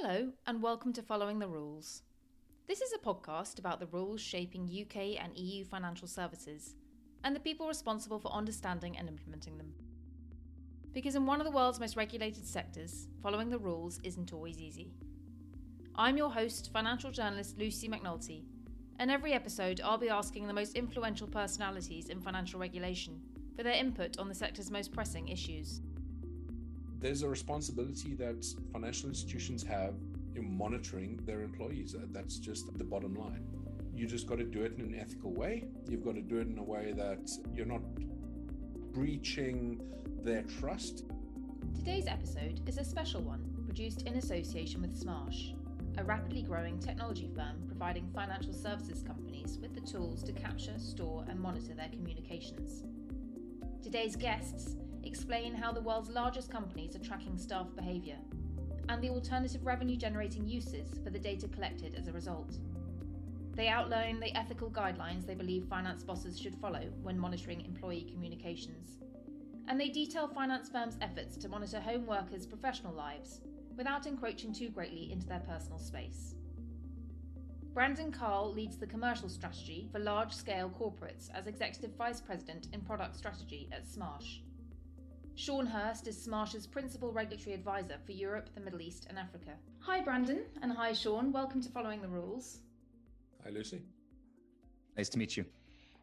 [0.00, 2.02] Hello, and welcome to Following the Rules.
[2.68, 6.76] This is a podcast about the rules shaping UK and EU financial services
[7.24, 9.74] and the people responsible for understanding and implementing them.
[10.92, 14.92] Because in one of the world's most regulated sectors, following the rules isn't always easy.
[15.96, 18.44] I'm your host, financial journalist Lucy McNulty,
[19.00, 23.20] and every episode I'll be asking the most influential personalities in financial regulation
[23.56, 25.80] for their input on the sector's most pressing issues
[27.00, 29.94] there's a responsibility that financial institutions have
[30.34, 31.94] in monitoring their employees.
[31.94, 33.44] Uh, that's just the bottom line.
[33.94, 35.64] You just got to do it in an ethical way.
[35.88, 37.82] You've got to do it in a way that you're not
[38.92, 39.80] breaching
[40.22, 41.04] their trust.
[41.74, 45.54] Today's episode is a special one produced in association with Smarsh,
[45.98, 51.24] a rapidly growing technology firm providing financial services companies with the tools to capture, store,
[51.28, 52.82] and monitor their communications.
[53.82, 58.18] Today's guests explain how the world's largest companies are tracking staff behaviour
[58.88, 62.58] and the alternative revenue generating uses for the data collected as a result.
[63.54, 68.98] They outline the ethical guidelines they believe finance bosses should follow when monitoring employee communications.
[69.66, 73.40] And they detail finance firms' efforts to monitor home workers' professional lives
[73.76, 76.34] without encroaching too greatly into their personal space.
[77.74, 82.80] Brandon Carl leads the commercial strategy for large scale corporates as Executive Vice President in
[82.80, 84.40] Product Strategy at Smarsh.
[85.38, 89.52] Shaun Hurst is Smarsh's Principal Regulatory Advisor for Europe, the Middle East, and Africa.
[89.78, 91.30] Hi, Brandon, and hi, Shaun.
[91.30, 92.58] Welcome to Following the Rules.
[93.44, 93.80] Hi, Lucy.
[94.96, 95.44] Nice to meet you.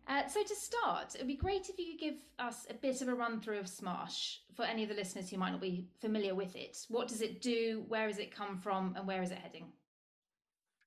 [0.07, 3.01] Uh, so, to start, it would be great if you could give us a bit
[3.01, 5.89] of a run through of Smarsh for any of the listeners who might not be
[5.99, 6.77] familiar with it.
[6.87, 7.83] What does it do?
[7.89, 8.93] Where has it come from?
[8.95, 9.65] And where is it heading?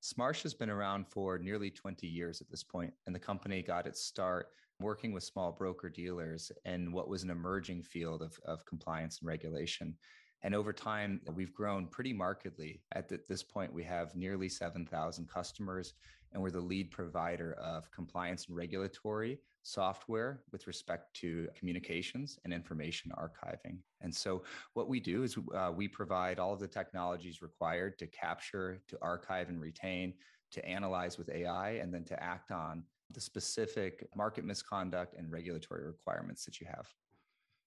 [0.03, 3.87] Smarsh has been around for nearly 20 years at this point, and the company got
[3.87, 4.47] its start
[4.81, 9.29] working with small broker dealers in what was an emerging field of, of compliance and
[9.29, 9.95] regulation.
[10.43, 12.81] And over time, we've grown pretty markedly.
[12.93, 15.95] At this point, we have nearly 7,000 customers,
[16.33, 22.53] and we're the lead provider of compliance and regulatory software with respect to communications and
[22.53, 23.79] information archiving.
[24.01, 28.07] And so, what we do is uh, we provide all of the technologies required to
[28.07, 30.15] capture, to archive and retain,
[30.53, 35.87] to analyze with AI, and then to act on the specific market misconduct and regulatory
[35.87, 36.87] requirements that you have.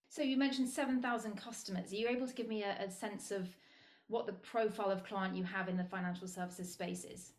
[0.09, 1.91] So you mentioned 7,000 customers.
[1.91, 3.47] Are you able to give me a, a, sense of
[4.07, 7.31] what the profile of client you have in the financial services space is?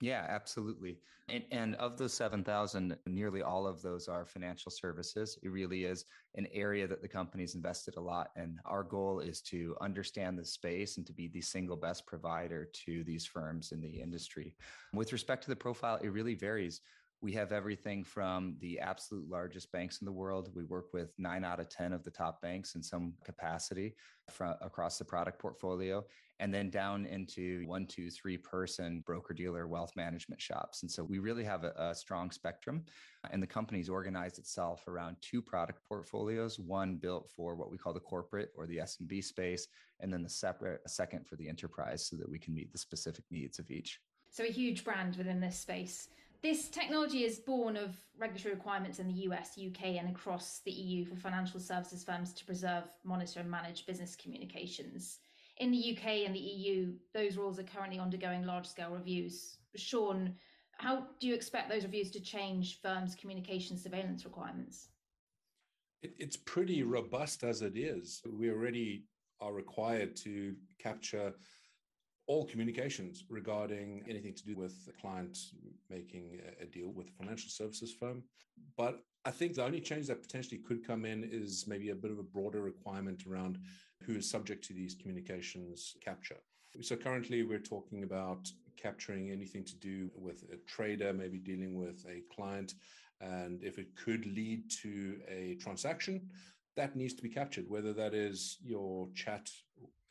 [0.00, 0.98] Yeah, absolutely.
[1.28, 5.38] And, and of those 7,000, nearly all of those are financial services.
[5.42, 6.04] It really is
[6.34, 8.30] an area that the company's invested a lot.
[8.36, 12.68] And our goal is to understand the space and to be the single best provider
[12.84, 14.54] to these firms in the industry.
[14.92, 16.80] With respect to the profile, it really varies
[17.22, 20.50] we have everything from the absolute largest banks in the world.
[20.54, 23.94] We work with nine out of 10 of the top banks in some capacity
[24.30, 26.02] from across the product portfolio,
[26.38, 30.82] and then down into one, two, three person broker dealer wealth management shops.
[30.82, 32.84] And so we really have a, a strong spectrum.
[33.30, 37.92] And the company's organized itself around two product portfolios, one built for what we call
[37.92, 39.68] the corporate or the SMB space,
[40.00, 43.24] and then the separate second for the enterprise so that we can meet the specific
[43.30, 44.00] needs of each.
[44.30, 46.08] So a huge brand within this space.
[46.42, 51.04] This technology is born of regulatory requirements in the US, UK, and across the EU
[51.04, 55.18] for financial services firms to preserve, monitor, and manage business communications.
[55.58, 59.58] In the UK and the EU, those rules are currently undergoing large scale reviews.
[59.76, 60.34] Shaun,
[60.78, 64.88] how do you expect those reviews to change firms' communication surveillance requirements?
[66.02, 68.22] it's pretty robust as it is.
[68.26, 69.04] We already
[69.40, 71.34] are required to capture
[72.30, 75.36] all communications regarding anything to do with a client
[75.90, 78.22] making a deal with a financial services firm.
[78.76, 82.12] But I think the only change that potentially could come in is maybe a bit
[82.12, 83.58] of a broader requirement around
[84.04, 86.36] who is subject to these communications capture.
[86.82, 92.06] So currently, we're talking about capturing anything to do with a trader, maybe dealing with
[92.08, 92.74] a client.
[93.20, 96.30] And if it could lead to a transaction,
[96.76, 99.50] that needs to be captured, whether that is your chat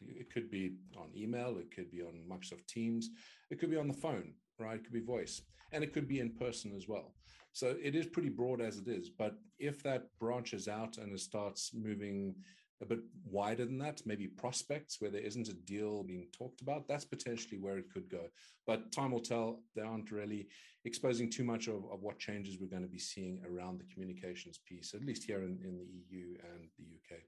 [0.08, 3.10] it could be on email, it could be on Microsoft Teams,
[3.50, 4.76] it could be on the phone, right?
[4.76, 5.42] It could be voice,
[5.72, 7.14] and it could be in person as well.
[7.54, 9.10] So it is pretty broad as it is.
[9.10, 12.36] But if that branches out and it starts moving
[12.82, 16.88] a bit wider than that, maybe prospects where there isn't a deal being talked about,
[16.88, 18.28] that's potentially where it could go.
[18.66, 19.62] But time will tell.
[19.76, 20.48] They aren't really
[20.86, 24.60] exposing too much of, of what changes we're going to be seeing around the communications
[24.66, 27.22] piece, at least here in, in the EU and the UK.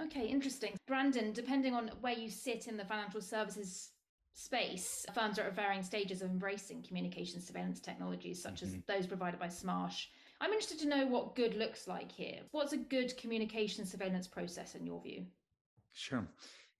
[0.00, 0.76] Okay, interesting.
[0.86, 3.90] Brandon, depending on where you sit in the financial services
[4.34, 8.76] space, firms are at varying stages of embracing communication surveillance technologies such mm-hmm.
[8.76, 10.06] as those provided by Smarsh.
[10.40, 12.40] I'm interested to know what good looks like here.
[12.52, 15.26] What's a good communication surveillance process in your view?
[15.92, 16.24] Sure.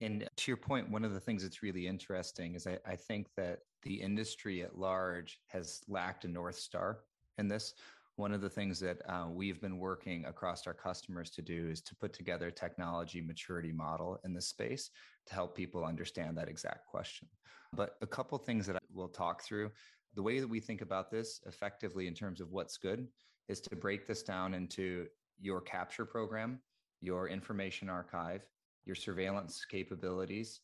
[0.00, 3.26] And to your point, one of the things that's really interesting is I, I think
[3.36, 7.00] that the industry at large has lacked a North Star
[7.38, 7.74] in this.
[8.18, 11.80] One of the things that uh, we've been working across our customers to do is
[11.82, 14.90] to put together a technology maturity model in this space
[15.28, 17.28] to help people understand that exact question.
[17.72, 19.70] But a couple things that we'll talk through.
[20.16, 23.06] The way that we think about this effectively in terms of what's good
[23.48, 25.06] is to break this down into
[25.38, 26.58] your capture program,
[27.00, 28.44] your information archive,
[28.84, 30.58] your surveillance capabilities,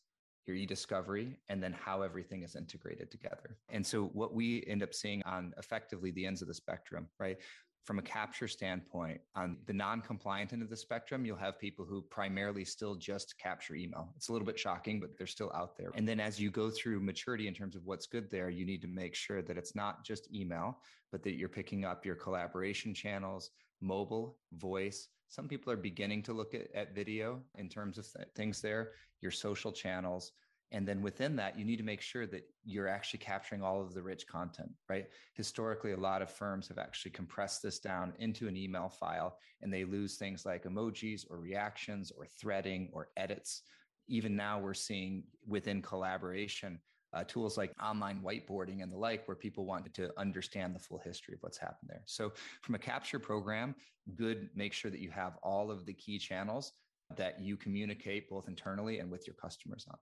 [0.47, 3.57] your e-discovery, and then how everything is integrated together.
[3.69, 7.37] And so what we end up seeing on effectively the ends of the spectrum, right?
[7.83, 12.01] From a capture standpoint, on the non-compliant end of the spectrum, you'll have people who
[12.01, 14.11] primarily still just capture email.
[14.15, 15.91] It's a little bit shocking, but they're still out there.
[15.93, 18.81] And then as you go through maturity in terms of what's good there, you need
[18.81, 20.79] to make sure that it's not just email,
[21.11, 23.51] but that you're picking up your collaboration channels,
[23.81, 28.27] mobile, voice, some people are beginning to look at, at video in terms of th-
[28.35, 28.91] things there,
[29.21, 30.31] your social channels.
[30.71, 33.93] And then within that, you need to make sure that you're actually capturing all of
[33.93, 35.05] the rich content, right?
[35.33, 39.73] Historically, a lot of firms have actually compressed this down into an email file and
[39.73, 43.61] they lose things like emojis or reactions or threading or edits.
[44.07, 46.79] Even now, we're seeing within collaboration,
[47.15, 50.99] uh, tools like online whiteboarding and the like, where people wanted to understand the full
[50.99, 52.03] history of what's happened there.
[52.05, 53.73] So, from a capture program,
[54.15, 56.73] good, make sure that you have all of the key channels
[57.15, 59.97] that you communicate both internally and with your customers on.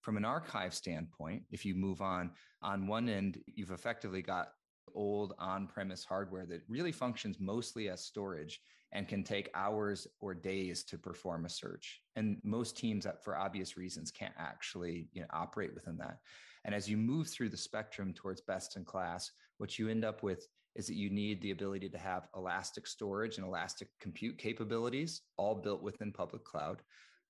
[0.00, 2.30] From an archive standpoint, if you move on,
[2.62, 4.48] on one end, you've effectively got
[4.94, 8.60] old on premise hardware that really functions mostly as storage
[8.92, 12.00] and can take hours or days to perform a search.
[12.14, 16.18] And most teams that for obvious reasons can't actually you know, operate within that.
[16.66, 20.24] And as you move through the spectrum towards best in class, what you end up
[20.24, 25.22] with is that you need the ability to have elastic storage and elastic compute capabilities,
[25.36, 26.82] all built within public cloud.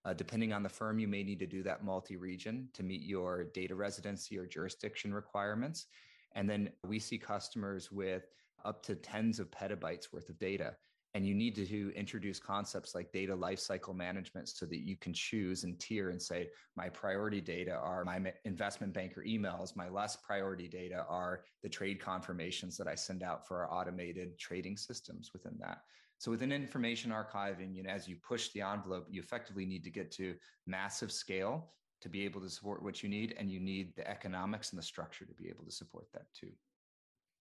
[0.06, 3.02] Uh, depending on the firm, you may need to do that multi region to meet
[3.02, 5.86] your data residency or jurisdiction requirements.
[6.34, 8.24] And then we see customers with
[8.64, 10.76] up to tens of petabytes worth of data.
[11.16, 15.64] And you need to introduce concepts like data lifecycle management so that you can choose
[15.64, 19.74] and tier and say, my priority data are my investment banker emails.
[19.74, 24.38] My less priority data are the trade confirmations that I send out for our automated
[24.38, 25.78] trading systems within that.
[26.18, 29.90] So within information archiving, you know, as you push the envelope, you effectively need to
[29.90, 30.34] get to
[30.66, 31.72] massive scale
[32.02, 34.82] to be able to support what you need, and you need the economics and the
[34.82, 36.52] structure to be able to support that too.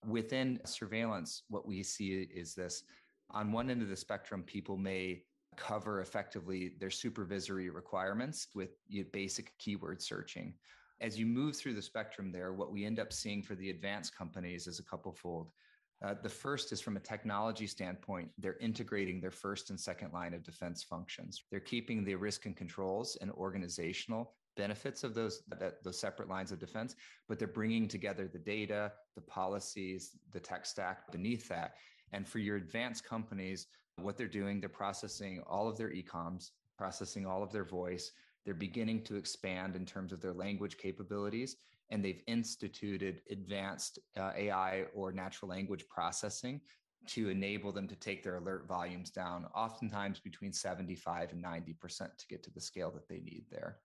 [0.08, 2.84] Within surveillance, what we see is this
[3.32, 5.24] on one end of the spectrum, people may
[5.58, 8.70] cover effectively their supervisory requirements with
[9.12, 10.54] basic keyword searching.
[11.02, 14.16] As you move through the spectrum there, what we end up seeing for the advanced
[14.16, 15.50] companies is a couple fold.
[16.04, 20.34] Uh, the first is from a technology standpoint, they're integrating their first and second line
[20.34, 21.44] of defense functions.
[21.50, 26.52] They're keeping the risk and controls and organizational benefits of those that, those separate lines
[26.52, 26.96] of defense,
[27.28, 31.76] but they're bringing together the data, the policies, the tech stack beneath that,
[32.16, 33.68] and for your advanced companies,
[34.02, 38.14] what they're doing, they're processing all of their e-coms, processing all of their voice.
[38.46, 41.58] They're beginning to expand in terms of their language capabilities,
[41.90, 46.62] and they've instituted advanced uh, AI or natural language processing
[47.08, 52.28] to enable them to take their alert volumes down, oftentimes between 75 and 90% to
[52.30, 53.80] get to the scale that they need there.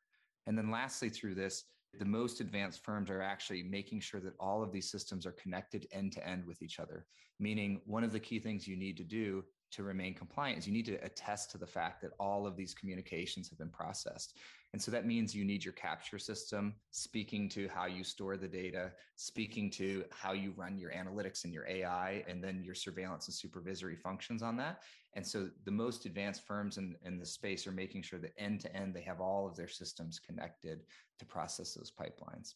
[0.46, 1.64] And then lastly, through this,
[1.98, 5.86] the most advanced firms are actually making sure that all of these systems are connected
[5.92, 7.06] end to end with each other.
[7.38, 10.72] Meaning, one of the key things you need to do to remain compliant is you
[10.72, 14.36] need to attest to the fact that all of these communications have been processed.
[14.72, 18.48] And so that means you need your capture system speaking to how you store the
[18.48, 23.26] data, speaking to how you run your analytics and your AI, and then your surveillance
[23.26, 24.82] and supervisory functions on that.
[25.14, 28.60] And so the most advanced firms in, in the space are making sure that end
[28.60, 30.82] to end, they have all of their systems connected
[31.20, 32.54] to process those pipelines.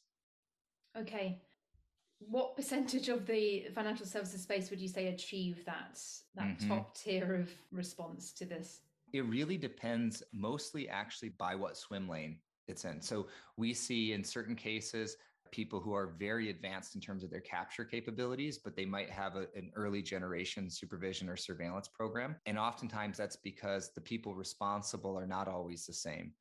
[0.98, 1.40] Okay.
[2.18, 6.00] What percentage of the financial services space would you say achieve that
[6.34, 6.68] that mm-hmm.
[6.68, 8.80] top tier of response to this?
[9.12, 13.00] It really depends mostly actually by what swim lane it's in.
[13.00, 15.16] So we see in certain cases
[15.54, 19.36] people who are very advanced in terms of their capture capabilities, but they might have
[19.36, 22.34] a, an early generation supervision or surveillance program.
[22.46, 26.32] And oftentimes that's because the people responsible are not always the same.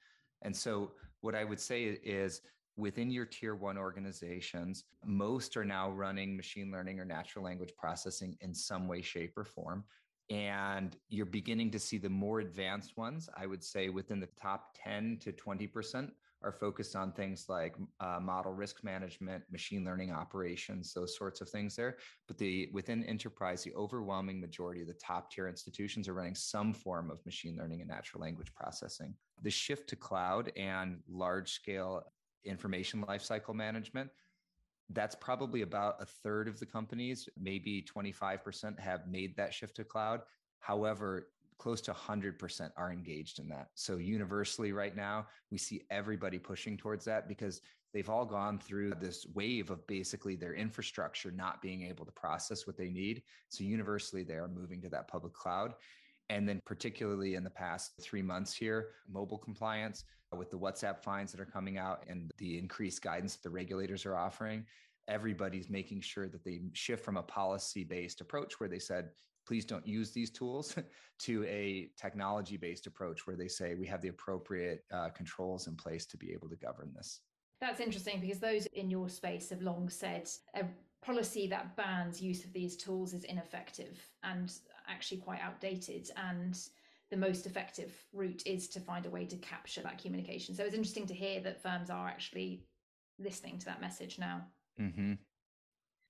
[0.43, 2.41] And so what I would say is
[2.75, 8.37] within your tier one organizations, most are now running machine learning or natural language processing
[8.41, 9.83] in some way, shape, or form.
[10.29, 14.75] And you're beginning to see the more advanced ones, I would say within the top
[14.83, 16.11] 10 to 20%
[16.43, 21.49] are focused on things like uh, model risk management, machine learning operations, those sorts of
[21.49, 21.97] things there.
[22.27, 26.73] But the within enterprise, the overwhelming majority of the top tier institutions are running some
[26.73, 29.15] form of machine learning and natural language processing.
[29.41, 32.03] The shift to cloud and large scale
[32.45, 34.09] information lifecycle management
[34.89, 39.83] that's probably about a third of the companies, maybe 25% have made that shift to
[39.83, 40.21] cloud.
[40.59, 43.69] However, close to 100% are engaged in that.
[43.75, 47.61] So, universally, right now, we see everybody pushing towards that because
[47.93, 52.65] they've all gone through this wave of basically their infrastructure not being able to process
[52.65, 53.23] what they need.
[53.49, 55.73] So, universally, they are moving to that public cloud.
[56.29, 60.05] And then, particularly in the past three months here, mobile compliance
[60.35, 64.17] with the WhatsApp fines that are coming out and the increased guidance the regulators are
[64.17, 64.65] offering,
[65.07, 69.09] everybody's making sure that they shift from a policy based approach where they said,
[69.45, 70.75] please don't use these tools
[71.19, 75.75] to a technology based approach where they say we have the appropriate uh, controls in
[75.75, 77.21] place to be able to govern this.
[77.61, 80.65] That's interesting because those in your space have long said a
[81.01, 84.51] policy that bans use of these tools is ineffective and
[84.87, 86.09] actually quite outdated.
[86.17, 86.57] And
[87.09, 90.55] the most effective route is to find a way to capture that communication.
[90.55, 92.63] So it's interesting to hear that firms are actually
[93.19, 94.41] listening to that message now.
[94.79, 95.13] Mm-hmm.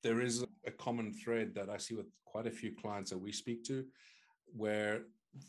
[0.04, 3.32] There is a common thread that I see with quite a few clients that we
[3.32, 3.86] speak to
[4.56, 5.04] where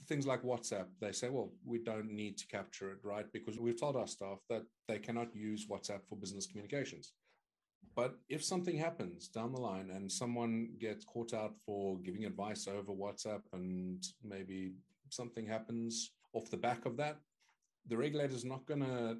[0.06, 3.30] things like WhatsApp, they say, well, we don't need to capture it, right?
[3.32, 7.12] Because we've told our staff that they cannot use WhatsApp for business communications.
[7.94, 12.66] But if something happens down the line and someone gets caught out for giving advice
[12.66, 14.73] over WhatsApp and maybe
[15.11, 17.18] something happens off the back of that,
[17.87, 19.18] the regulator's not going to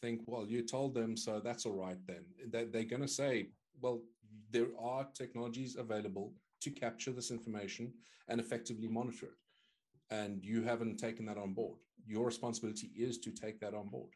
[0.00, 2.24] think, well, you told them, so that's all right then.
[2.50, 3.50] They're going to say,
[3.80, 4.02] well,
[4.50, 7.92] there are technologies available to capture this information
[8.28, 10.14] and effectively monitor it.
[10.14, 11.78] And you haven't taken that on board.
[12.06, 14.10] Your responsibility is to take that on board.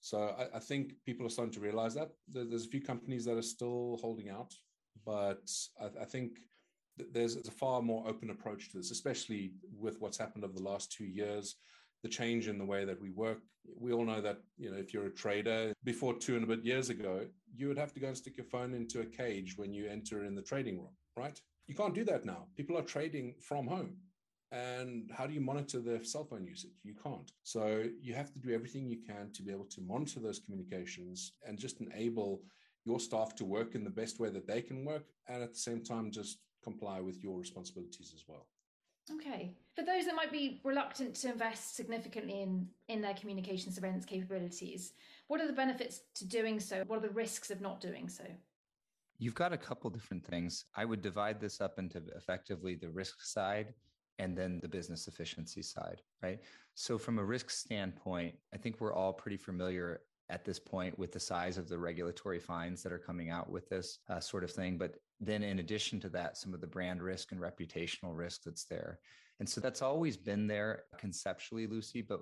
[0.00, 2.10] So I, I think people are starting to realize that.
[2.28, 4.54] There's a few companies that are still holding out,
[5.04, 6.38] but I, I think
[7.12, 10.92] there's a far more open approach to this, especially with what's happened over the last
[10.92, 11.56] two years
[12.04, 13.38] the change in the way that we work.
[13.80, 16.62] We all know that, you know, if you're a trader, before two and a bit
[16.62, 19.72] years ago, you would have to go and stick your phone into a cage when
[19.72, 21.40] you enter in the trading room, right?
[21.66, 22.46] You can't do that now.
[22.56, 23.96] People are trading from home.
[24.52, 26.78] And how do you monitor their cell phone usage?
[26.82, 27.32] You can't.
[27.42, 31.32] So you have to do everything you can to be able to monitor those communications
[31.48, 32.42] and just enable
[32.84, 35.06] your staff to work in the best way that they can work.
[35.26, 38.46] And at the same time, just comply with your responsibilities as well.
[39.12, 39.54] Okay.
[39.74, 44.92] For those that might be reluctant to invest significantly in, in their communication surveillance capabilities,
[45.28, 46.84] what are the benefits to doing so?
[46.86, 48.24] What are the risks of not doing so?
[49.18, 50.64] You've got a couple different things.
[50.76, 53.74] I would divide this up into effectively the risk side
[54.18, 56.40] and then the business efficiency side, right?
[56.74, 61.12] So, from a risk standpoint, I think we're all pretty familiar at this point with
[61.12, 64.50] the size of the regulatory fines that are coming out with this uh, sort of
[64.50, 64.78] thing.
[64.78, 68.64] But then, in addition to that, some of the brand risk and reputational risk that's
[68.64, 68.98] there.
[69.40, 72.02] And so that's always been there conceptually, Lucy.
[72.02, 72.20] But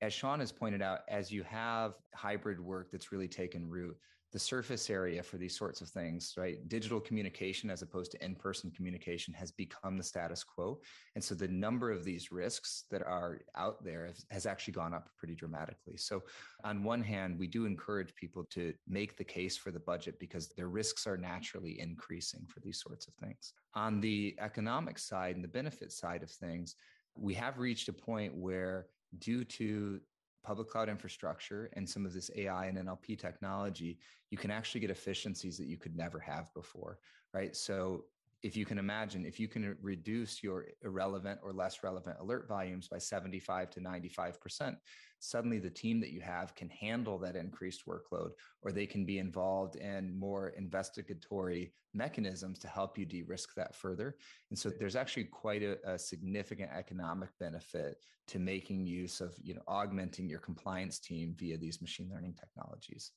[0.00, 3.96] as Shaun has pointed out, as you have hybrid work that's really taken root,
[4.32, 6.66] the surface area for these sorts of things, right?
[6.68, 10.80] Digital communication as opposed to in person communication has become the status quo.
[11.14, 14.94] And so the number of these risks that are out there has, has, actually gone
[14.94, 15.96] up pretty dramatically.
[15.96, 16.22] So,
[16.64, 20.48] on one hand, we do encourage people to make the case for the budget because
[20.48, 23.52] their risks are naturally increasing for these sorts of things.
[23.74, 26.74] On the economic side and the benefit side of things,
[27.14, 28.86] we have reached a point where
[29.18, 30.00] due to
[30.44, 33.98] public cloud infrastructure and some of this AI and NLP technology,
[34.30, 36.98] you can actually get efficiencies that you could never have before,
[37.32, 37.54] right?
[37.54, 38.04] So
[38.42, 42.88] if you can imagine, if you can reduce your irrelevant or less relevant alert volumes
[42.88, 44.76] by 75 to 95%,
[45.20, 48.30] suddenly the team that you have can handle that increased workload,
[48.62, 53.76] or they can be involved in more investigatory mechanisms to help you de risk that
[53.76, 54.16] further.
[54.50, 59.54] And so there's actually quite a, a, significant economic benefit to making use of, you
[59.54, 63.12] know, augmenting your compliance team via these machine learning technologies.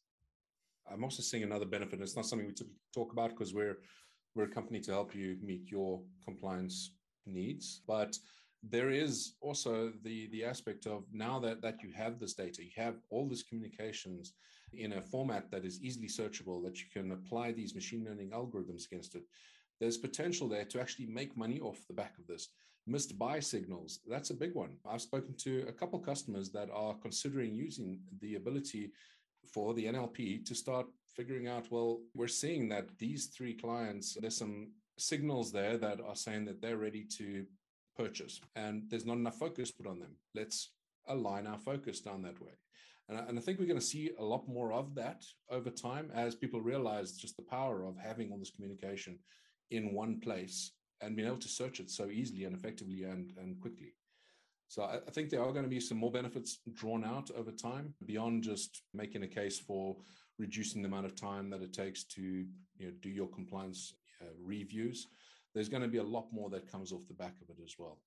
[0.91, 2.00] I'm also seeing another benefit.
[2.00, 3.79] It's not something we typically talk about because we're
[4.36, 6.92] we're a company to help you meet your compliance
[7.25, 8.18] needs, but
[8.62, 12.72] there is also the the aspect of now that that you have this data you
[12.75, 14.34] have all these communications
[14.74, 18.88] in a format that is easily searchable that you can apply these machine learning algorithms
[18.88, 19.22] against it
[19.80, 22.50] there's potential there to actually make money off the back of this.
[22.88, 24.77] Missed buy signals that's a big one.
[24.88, 28.92] I've spoken to a couple customers that are considering using the ability
[29.54, 34.38] for the nlp to start figuring out, well, we're seeing that these three clients, there's
[34.38, 37.45] some signals there that are saying that they're ready to
[37.98, 40.15] purchase and there's not enough focus put on them.
[40.34, 40.72] Let's
[41.07, 42.51] align our focus down that way.
[43.07, 45.69] And I, and I think we're going to see a lot more of that over
[45.69, 49.19] time as people realize just the power of having all this communication
[49.72, 53.60] in one place and being able to search it so easily and effectively and, and
[53.62, 53.93] quickly.
[54.67, 57.51] So I, I think there are going to be some more benefits drawn out over
[57.51, 59.95] time beyond just making a case for
[60.38, 64.25] reducing the amount of time that it takes to you know, do your compliance uh,
[64.44, 65.08] reviews.
[65.54, 67.75] There's going to be a lot more that comes off the back of it as
[67.77, 68.00] well.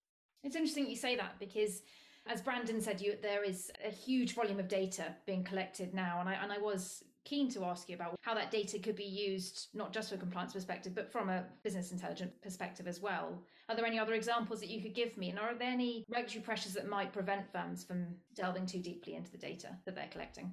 [0.44, 1.82] It's interesting you say that because
[2.28, 6.28] as Brandon said, you there is a huge volume of data being collected now, and
[6.28, 9.68] I and I was keen to ask you about how that data could be used
[9.74, 13.42] not just for compliance perspective, but from a business intelligence perspective as well.
[13.68, 16.42] Are there any other examples that you could give me, and are there any regulatory
[16.42, 20.52] pressures that might prevent firms from delving too deeply into the data that they're collecting?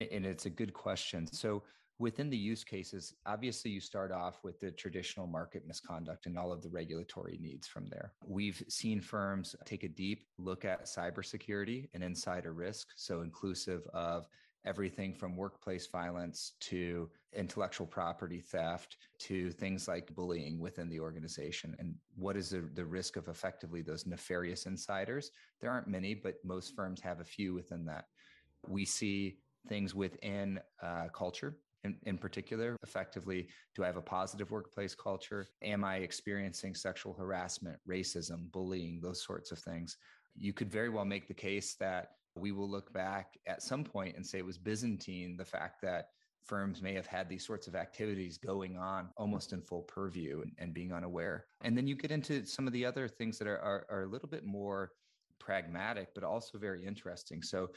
[0.00, 1.26] And it's a good question.
[1.26, 1.62] So
[1.98, 6.52] within the use cases, obviously you start off with the traditional market misconduct and all
[6.52, 8.12] of the regulatory needs from there.
[8.26, 14.26] We've seen firms take a deep look at cybersecurity and insider risk, so inclusive of
[14.64, 21.76] everything from workplace violence to intellectual property theft to things like bullying within the organization
[21.78, 26.36] and what is the, the risk of effectively those nefarious insiders there aren't many but
[26.44, 28.06] most firms have a few within that
[28.68, 29.36] we see
[29.68, 32.76] things within uh, culture in, in particular.
[32.82, 35.46] Effectively do i have a positive workplace culture?
[35.62, 39.96] Am i experiencing sexual harassment racism bullying those sorts of things?
[40.36, 44.16] You could very well make the case that we will look back at some point
[44.16, 46.08] and say it was byzantine the fact that
[46.44, 50.52] firms may have had these sorts of activities going on almost in full purview and,
[50.58, 51.46] and being unaware.
[51.62, 54.08] And then you get into some of the other things that are, are, are a
[54.08, 54.90] little bit more
[55.40, 57.42] pragmatic but also very interesting.
[57.42, 57.70] So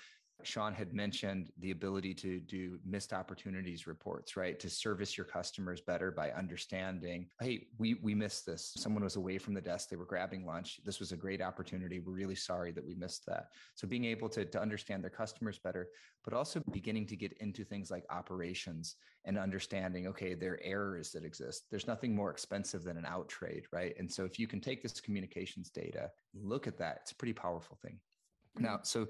[0.44, 4.60] Shaun had mentioned the ability to do missed opportunities reports, right?
[4.60, 8.74] To service your customers better by understanding, hey, we we missed this.
[8.78, 10.80] Someone was away from the desk, they were grabbing lunch.
[10.86, 12.00] This was a great opportunity.
[12.00, 13.48] We're really sorry that we missed that.
[13.76, 15.90] So being able to, to understand their customers better,
[16.24, 21.12] but also beginning to get into things like operations and understanding, okay, there are errors
[21.12, 21.66] that exist.
[21.70, 23.96] There's nothing more expensive than an out trade, right?
[23.98, 27.34] And so if you can take this communications data, look at that, it's a pretty
[27.34, 28.00] powerful thing.
[28.60, 29.08] Now, so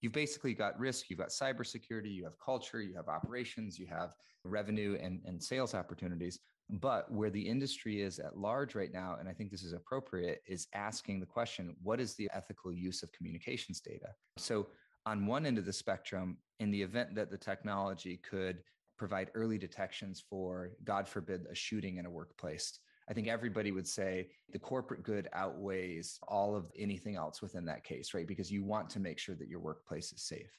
[0.00, 4.10] you've basically got risk, you've got cybersecurity, you have culture, you have operations, you have
[4.44, 6.38] revenue and, and sales opportunities.
[6.68, 10.42] But where the industry is at large right now, and I think this is appropriate,
[10.46, 14.08] is asking the question what is the ethical use of communications data?
[14.36, 14.68] So,
[15.04, 18.58] on one end of the spectrum, in the event that the technology could
[18.98, 23.86] provide early detections for, God forbid, a shooting in a workplace, I think everybody would
[23.86, 28.26] say the corporate good outweighs all of anything else within that case, right?
[28.26, 30.58] Because you want to make sure that your workplace is safe.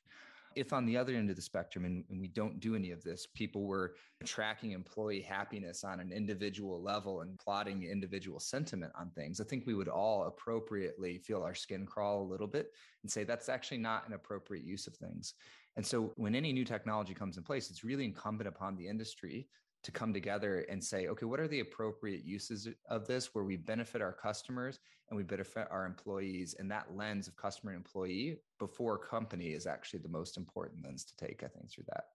[0.56, 3.04] If on the other end of the spectrum, and, and we don't do any of
[3.04, 9.12] this, people were tracking employee happiness on an individual level and plotting individual sentiment on
[9.12, 12.72] things, I think we would all appropriately feel our skin crawl a little bit
[13.04, 15.36] and say that's actually not an appropriate use of things.
[15.76, 19.48] And so when any new technology comes in place, it's really incumbent upon the industry
[19.84, 23.56] to come together and say, okay, what are the appropriate uses of this where we
[23.56, 26.56] benefit our customers and we benefit our employees?
[26.60, 31.06] And that lens of customer and employee before company is actually the most important lens
[31.06, 32.06] to take, I think, through that.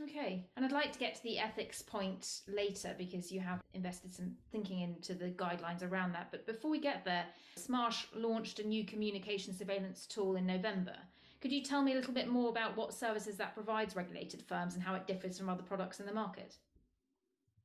[0.00, 0.46] Okay.
[0.56, 4.32] And I'd like to get to the ethics point later because you have invested some
[4.50, 6.28] thinking into the guidelines around that.
[6.30, 10.96] But before we get there, Smarsh launched a new communication surveillance tool in November.
[11.44, 14.76] Could you tell me a little bit more about what services that provides regulated firms
[14.76, 16.56] and how it differs from other products in the market?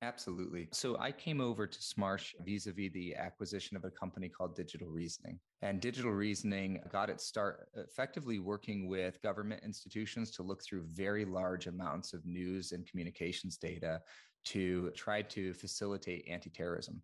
[0.02, 0.68] Absolutely.
[0.74, 5.40] So I came over to Smarsh vis-a-vis the acquisition of a company called Digital Reasoning.
[5.62, 11.24] And Digital Reasoning got its start effectively working with government institutions to look through very
[11.24, 14.02] large amounts of news and communications data
[14.44, 17.02] to try to facilitate anti-terrorism.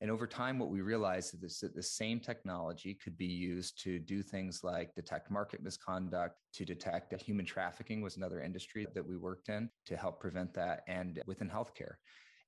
[0.00, 3.98] And over time, what we realized is that the same technology could be used to
[3.98, 9.16] do things like detect market misconduct, to detect human trafficking was another industry that we
[9.16, 11.94] worked in to help prevent that, and within healthcare.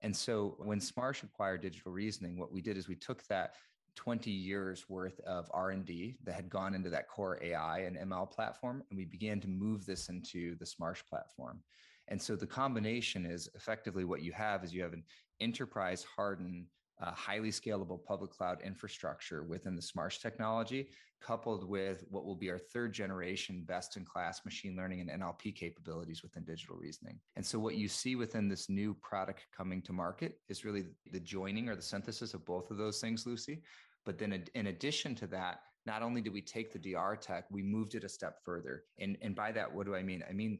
[0.02, 3.54] And so when Smarsh acquired Digital Reasoning, what we did is we took that
[3.96, 8.84] 20 years worth of r&d that had gone into that core ai and ml platform
[8.88, 11.60] and we began to move this into the smarsh platform
[12.08, 15.02] and so the combination is effectively what you have is you have an
[15.40, 16.66] enterprise hardened
[17.00, 20.88] uh, highly scalable public cloud infrastructure within the Smarsh technology,
[21.20, 25.54] coupled with what will be our third generation best in class machine learning and NLP
[25.54, 27.18] capabilities within digital reasoning.
[27.36, 31.20] And so, what you see within this new product coming to market is really the
[31.20, 33.62] joining or the synthesis of both of those things, Lucy.
[34.04, 37.62] But then, in addition to that, not only did we take the DR tech, we
[37.62, 38.84] moved it a step further.
[38.98, 40.22] And, and by that, what do I mean?
[40.28, 40.58] I mean,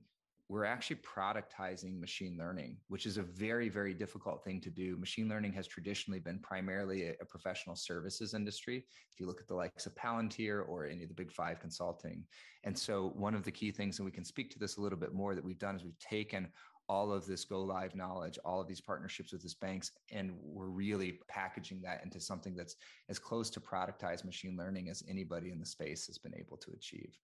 [0.51, 4.97] we're actually productizing machine learning, which is a very, very difficult thing to do.
[4.97, 8.85] Machine learning has traditionally been primarily a, a, professional services industry.
[9.13, 12.25] If you look at the likes of Palantir or any of the big five consulting.
[12.65, 14.99] And so, one of the key things, and we can speak to this a little
[14.99, 16.49] bit more, that we've done is we've taken
[16.89, 20.67] all of this go live knowledge, all of these partnerships with these banks, and we're
[20.67, 22.75] really packaging that into something that's
[23.09, 26.73] as close to productized machine learning as anybody in the space has been able to
[26.73, 27.17] achieve.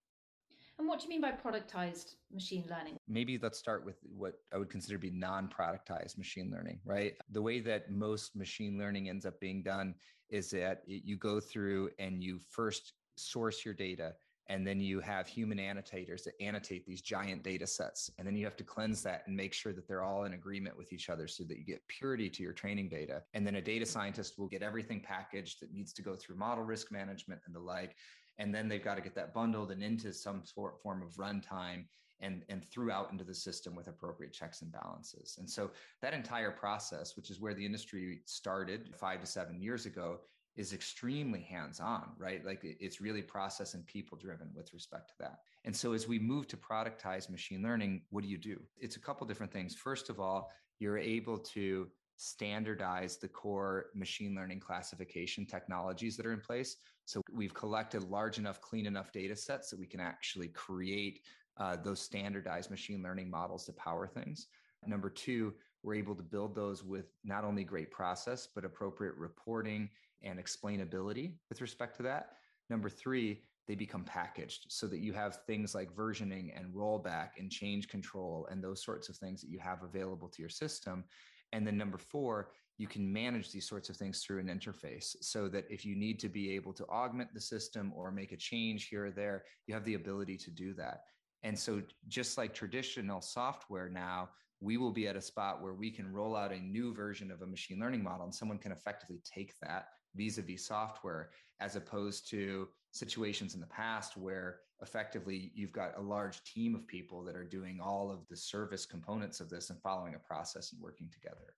[0.79, 2.99] And what do you mean by productized machine learning?
[3.09, 7.15] Maybe let's start with what I would consider to be non productized machine learning, right?
[7.31, 9.95] The way that most machine learning ends up being done
[10.29, 14.15] is that you go through and you first source your data
[14.49, 18.45] and then you have human annotators that annotate these giant data sets and then you
[18.45, 21.27] have to cleanse that and make sure that they're all in agreement with each other
[21.27, 24.47] so that you get purity to your training data and then a data scientist will
[24.47, 27.97] get everything packaged that needs to go through model risk management and the like
[28.39, 31.85] and then they've got to get that bundled and into some sort form of runtime
[32.21, 35.37] and and throughout into the system with appropriate checks and balances.
[35.39, 35.71] And so
[36.03, 40.21] that entire process which is where the industry started five to seven years ago
[40.57, 42.45] is extremely hands on right?
[42.45, 45.41] Like it's really process and people driven with respect to that.
[45.65, 48.61] And so as we move to productize machine learning what do you do?
[48.79, 49.75] It's a couple different things.
[49.75, 56.33] First of all you're able to standardize the core machine learning classification technologies that are
[56.33, 56.77] in place
[57.07, 61.21] so we've collected large enough, clean enough data sets that we can actually create
[61.57, 64.49] uh, those standardized machine learning models to power things.
[64.85, 69.89] Number two, we're able to build those with not only great process, but appropriate reporting
[70.23, 72.33] and explainability with respect to that.
[72.71, 77.51] Number three, they become packaged so that you have things like versioning and rollback and
[77.51, 81.05] change control and those sorts of things that you have available to your system.
[81.53, 85.49] And then number four, you can manage these sorts of things through an interface so
[85.49, 88.89] that if you need to be able to augment the system or make a change
[88.89, 91.05] here or there, you have the ability to do that.
[91.43, 94.31] And so, just like traditional software now,
[94.61, 97.43] we will be at a spot where we can roll out a new version of
[97.43, 101.31] a machine learning model and someone can effectively take that vis a vis software,
[101.61, 106.87] as opposed to situations in the past where effectively you've got a large team of
[106.87, 110.73] people that are doing all of the service components of this and following a process
[110.73, 111.55] and working together.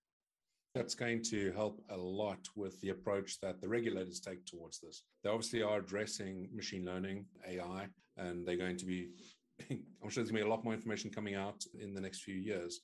[0.74, 5.02] That's going to help a lot with the approach that the regulators take towards this.
[5.24, 9.08] They obviously are addressing machine learning, AI, and they're going to be,
[9.70, 12.22] I'm sure there's going to be a lot more information coming out in the next
[12.22, 12.80] few years.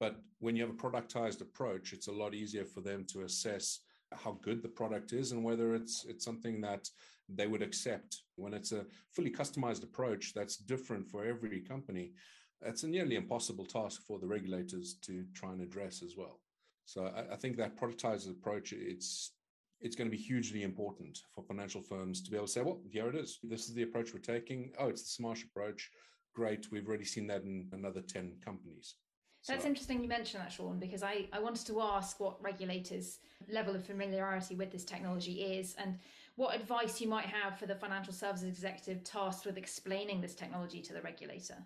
[0.00, 3.80] But when you have a productized approach, it's a lot easier for them to assess
[4.12, 6.88] how good the product is and whether it's it's something that
[7.28, 8.22] they would accept.
[8.36, 12.12] When it's a fully customized approach that's different for every company,
[12.62, 16.40] it's a nearly impossible task for the regulators to try and address as well.
[16.84, 19.32] So I, I think that productized approach, it's
[19.80, 22.80] it's going to be hugely important for financial firms to be able to say, well,
[22.90, 23.38] here it is.
[23.44, 24.72] This is the approach we're taking.
[24.76, 25.88] Oh, it's the Smarsh approach.
[26.34, 26.66] Great.
[26.72, 28.96] We've already seen that in another 10 companies.
[29.46, 33.20] That's so, interesting you mentioned that, Shaun, because I, I wanted to ask what regulators'
[33.48, 35.98] level of familiarity with this technology is and
[36.38, 40.80] what advice you might have for the financial services executive tasked with explaining this technology
[40.80, 41.56] to the regulator.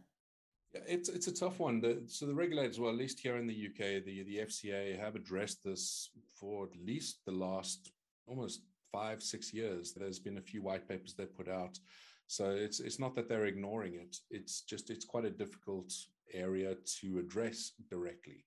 [0.73, 1.83] It's it's a tough one.
[1.83, 5.15] The, so the regulators, well, at least here in the UK, the the FCA have
[5.15, 6.09] addressed this
[6.41, 7.93] for at least the last
[8.27, 9.93] almost five six years.
[9.93, 11.79] There's been a few white papers they put out.
[12.27, 14.17] So it's it's not that they're ignoring it.
[14.31, 15.93] It's just it's quite a difficult
[16.33, 18.43] area to address directly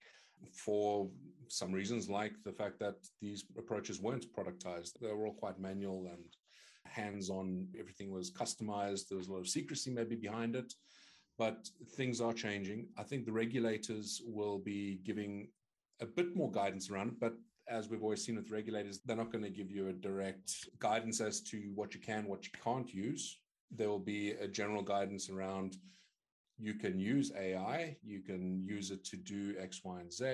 [0.52, 1.10] for
[1.48, 4.93] some reasons, like the fact that these approaches weren't productized.
[5.00, 6.26] They were all quite manual and
[6.86, 7.67] hands-on.
[7.80, 9.08] Everything was customized.
[9.08, 10.74] There was a lot of secrecy maybe behind it
[11.38, 12.88] but things are changing.
[12.98, 15.50] I think the regulators will be giving
[16.02, 17.34] a bit more guidance around it, but
[17.67, 21.19] as we've always seen with regulators, they're not going to give you a direct guidance
[21.19, 23.39] as to what you can, what you can't use.
[23.71, 25.78] There will be a general guidance around
[26.58, 30.26] you can use AI, you can use it to do X, Y, and Z.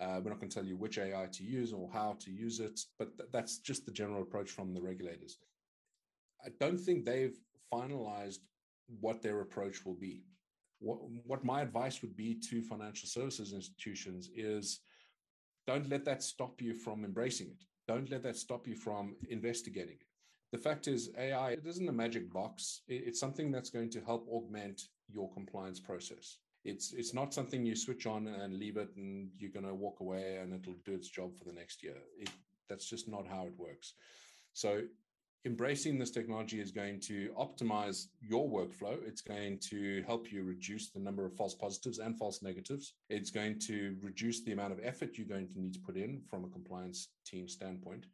[0.00, 2.60] Uh, we're not going to tell you which AI to use or how to use
[2.60, 5.38] it, but th- that's just the general approach from the regulators.
[6.44, 7.36] I don't think they've
[7.72, 8.38] finalized
[9.00, 10.24] what their approach will be.
[10.78, 14.80] What, what my advice would be to financial services institutions is
[15.66, 17.64] don't let that stop you from embracing it.
[17.86, 20.09] Don't let that stop you from investigating it.
[20.52, 22.82] The fact is, AI it isn't a magic box.
[22.88, 26.38] It's something that's going to help augment your compliance process.
[26.64, 30.00] It's it's not something you switch on and leave it, and you're going to walk
[30.00, 31.96] away and it'll do its job for the next year.
[32.18, 32.30] It,
[32.68, 33.94] that's just not how it works.
[34.52, 34.82] So
[35.46, 38.98] embracing this technology is going to optimize your workflow.
[39.06, 42.94] It's going to help you reduce the number of false positives and false negatives.
[43.08, 46.20] It's going to reduce the amount of effort you're going to need to put in
[46.28, 48.06] from a compliance team standpoint.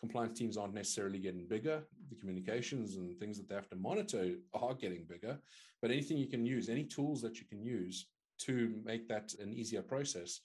[0.00, 1.82] Compliance teams aren't necessarily getting bigger.
[2.08, 5.38] The communications and things that they have to monitor are getting bigger.
[5.82, 8.06] But anything you can use, any tools that you can use
[8.42, 10.40] to make that an easier process,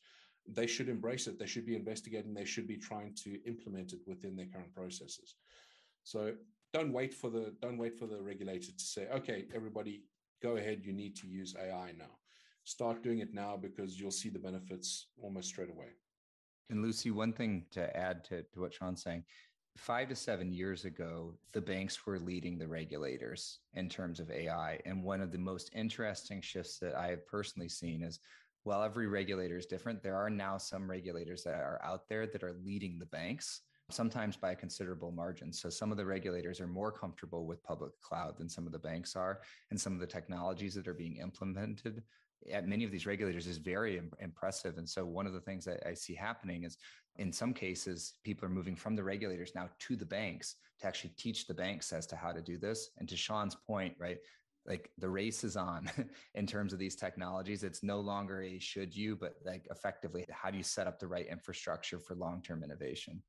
[0.47, 1.37] they should embrace it.
[1.37, 2.33] They should be investigating.
[2.33, 5.35] They should be trying to implement it within their current processes.
[6.03, 6.33] So
[6.73, 10.03] don't wait for the don't wait for the regulator to say, okay, everybody,
[10.41, 10.81] go ahead.
[10.83, 12.17] You need to use AI now.
[12.65, 15.89] Start doing it now because you'll see the benefits almost straight away.
[16.69, 19.23] And Lucy, one thing to add to, to what Shaun's saying,
[19.77, 24.79] five to seven years ago, the banks were leading the regulators in terms of AI.
[24.85, 28.19] And one of the most interesting shifts that I have personally seen is
[28.63, 32.43] while every regulator is different, there are now some regulators that are out there that
[32.43, 35.51] are leading the banks sometimes by a considerable margin.
[35.51, 38.79] So some of the regulators are more comfortable with public cloud than some of the
[38.79, 42.03] banks are, and some of the technologies that are being implemented
[42.51, 44.77] at many of these regulators is very impressive.
[44.77, 46.77] And so one of the things that I see happening is
[47.17, 51.11] in some cases, people are moving from the regulators now to the banks to actually
[51.17, 52.89] teach the banks as to how to do this.
[52.97, 54.17] And to Shaun's point, right?
[54.65, 55.89] Like the race is on
[56.35, 57.63] in terms of these technologies.
[57.63, 61.07] It's no longer a should you, but like effectively, how do you set up the
[61.07, 63.21] right infrastructure for long term innovation?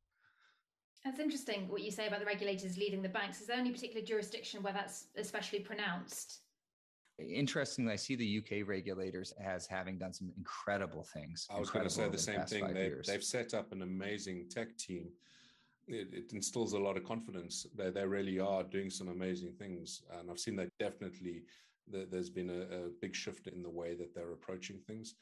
[1.04, 3.40] That's interesting what you say about the regulators leading the banks.
[3.40, 6.43] Is there any particular jurisdiction where that's especially pronounced?
[7.18, 11.46] Interestingly, I see the UK regulators as having done some incredible things.
[11.48, 12.72] I was going to say the same thing.
[12.74, 15.08] They, they've set up an amazing tech team.
[15.86, 17.66] It, it, instills a lot of confidence.
[17.76, 20.02] They, they really are doing some amazing things.
[20.18, 21.42] And I've seen that definitely
[21.86, 25.14] there's been a, a big shift in the way that they're approaching things.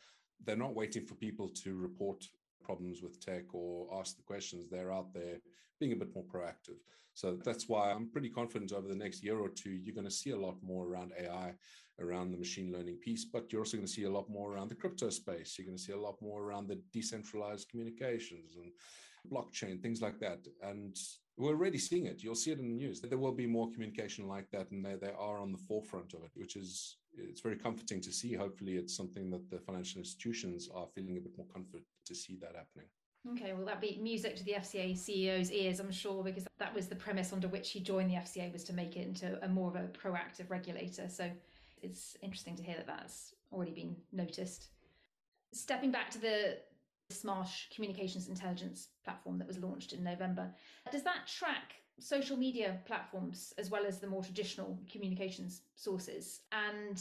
[0.44, 2.24] They're not waiting for people to report
[2.62, 4.68] problems with tech or ask the questions.
[4.68, 5.38] They're out there
[5.80, 6.78] being a bit more proactive.
[7.14, 10.10] So that's why I'm pretty confident over the next year or two, you're going to
[10.10, 11.52] see a lot more around AI,
[12.00, 14.70] around the machine learning piece, but you're also going to see a lot more around
[14.70, 15.56] the crypto space.
[15.58, 18.72] You're going to see a lot more around the decentralized communications and
[19.30, 20.38] blockchain, things like that.
[20.62, 20.96] And
[21.36, 22.22] we're already seeing it.
[22.22, 23.00] You'll see it in the news.
[23.00, 26.22] There will be more communication like that, and they, they are on the forefront of
[26.22, 28.34] it, which is it's very comforting to see.
[28.34, 32.36] Hopefully, it's something that the financial institutions are feeling a bit more comfort to see
[32.40, 32.86] that happening.
[33.30, 36.88] Okay, well, that be music to the FCA CEO's ears, I'm sure, because that was
[36.88, 39.68] the premise under which he joined the FCA was to make it into a more
[39.70, 41.08] of a proactive regulator.
[41.08, 41.30] So
[41.82, 44.68] it's interesting to hear that that's already been noticed.
[45.52, 46.58] Stepping back to the
[47.12, 50.50] Smarsh Communications Intelligence platform that was launched in November,
[50.90, 56.40] does that track social media platforms as well as the more traditional communications sources?
[56.52, 57.00] And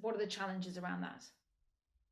[0.00, 1.24] what are the challenges around that?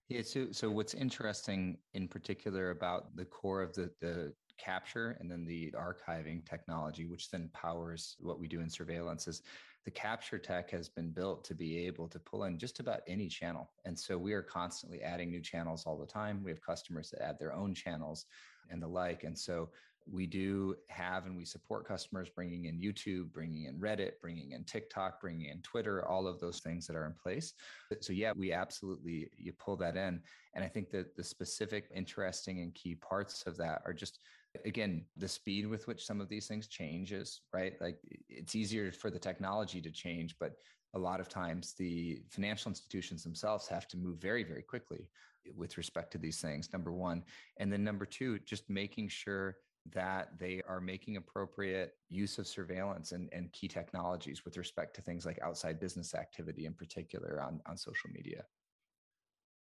[0.09, 5.31] Yeah, so so what's interesting in particular about the core of the the capture and
[5.31, 9.43] then the archiving technology, which then powers what we do in surveillance, is
[9.85, 13.29] the capture tech has been built to be able to pull in just about any
[13.29, 13.71] channel.
[13.85, 16.43] And so we are constantly adding new channels all the time.
[16.43, 18.27] We have customers that add their own channels
[18.71, 19.25] and the like.
[19.25, 19.71] And so
[20.11, 24.65] we do have and we support customers bringing in YouTube, bringing in Reddit, bringing in
[24.65, 27.55] TikTok, bringing in Twitter, all of those things that are in place.
[28.01, 30.21] So yeah, we absolutely you pull that in,
[30.55, 34.21] and I think that the specific, interesting, and key parts of that are just
[34.65, 37.75] again the speed with which some of these things changes right?
[37.81, 40.55] Like it's easier for the technology to change but
[40.95, 45.07] a lot of times the financial institutions themselves have to move very very quickly
[45.55, 47.23] with respect to these things number one.
[47.59, 49.57] And then number two just making sure
[49.93, 55.03] that they are making appropriate use of surveillance and, and key technologies with respect to
[55.03, 58.45] things like outside business activity in particular on, on social media.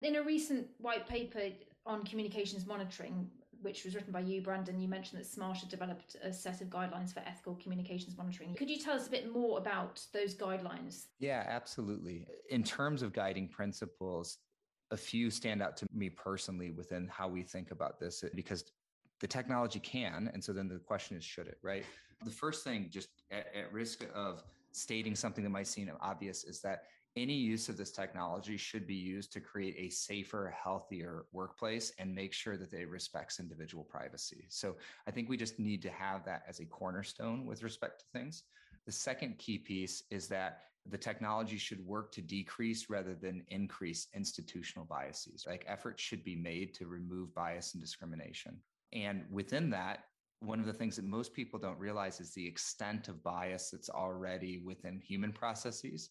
[0.01, 1.49] In a recent white paper
[1.85, 3.29] on communications monitoring,
[3.61, 6.67] which was written by you, Brandon, you mentioned that Smarsh had developed a set of
[6.67, 8.53] guidelines for ethical communications monitoring.
[8.55, 11.05] Could you tell us a bit more about those guidelines?
[11.19, 12.27] Yeah, absolutely.
[12.49, 14.38] In terms of guiding principles,
[14.91, 18.63] a few stand out to me personally within how we think about this because
[19.21, 20.30] the technology can.
[20.34, 21.86] And so then the question is, should it, right?
[22.23, 26.62] The first thing, just at, at risk of stating something that might seem obvious, is
[26.62, 26.84] that
[27.17, 32.13] any use of this technology should be used to create a safer, healthier workplace and
[32.13, 34.45] make sure that it respects individual privacy.
[34.49, 34.75] So
[35.08, 38.43] I think we just need to have that as a cornerstone with respect to things.
[38.86, 44.08] The second key piece is that the technology should work to decrease rather than increase
[44.13, 45.45] institutional biases.
[45.47, 48.58] Like efforts should be made to remove bias and discrimination.
[48.93, 50.06] And within that,
[50.39, 53.89] one of the things that most people don't realize is the extent of bias that's
[53.89, 56.10] already within human processes.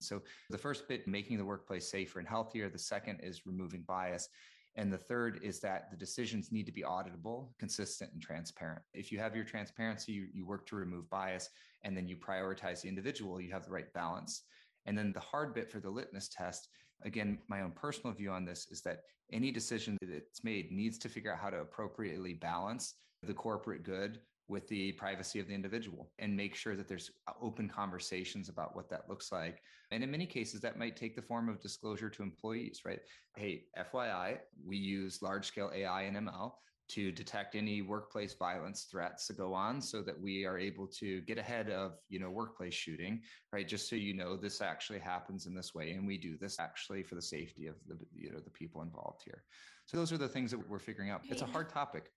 [0.00, 2.68] So, the first bit, making the workplace safer and healthier.
[2.68, 4.28] The second is removing bias.
[4.76, 8.82] And the third is that the decisions need to be auditable, consistent, and transparent.
[8.92, 11.48] If you have your transparency, you, you work to remove bias,
[11.82, 14.42] and then you prioritize the individual, you have the right balance.
[14.84, 16.68] And then the hard bit for the litmus test
[17.02, 20.98] again, my own personal view on this is that any decision that it's made needs
[20.98, 25.54] to figure out how to appropriately balance the corporate good with the privacy of the
[25.54, 29.60] individual and make sure that there's uh, open conversations about what that looks like.
[29.90, 33.00] And in many cases, that might take the form of disclosure to employees, right?
[33.34, 36.52] Hey, FYI, we use large scale AI and ML
[36.88, 41.20] to detect any workplace violence threats that go on so that we are able to
[41.22, 43.22] get ahead of you know workplace shooting
[43.56, 43.66] right?
[43.66, 47.02] Just so you know this actually happens in this way and we do this actually
[47.02, 49.44] for the safety of the you know the people involved here.
[49.86, 51.22] So those are the things that we're figuring out.
[51.24, 52.12] It's a hard topic.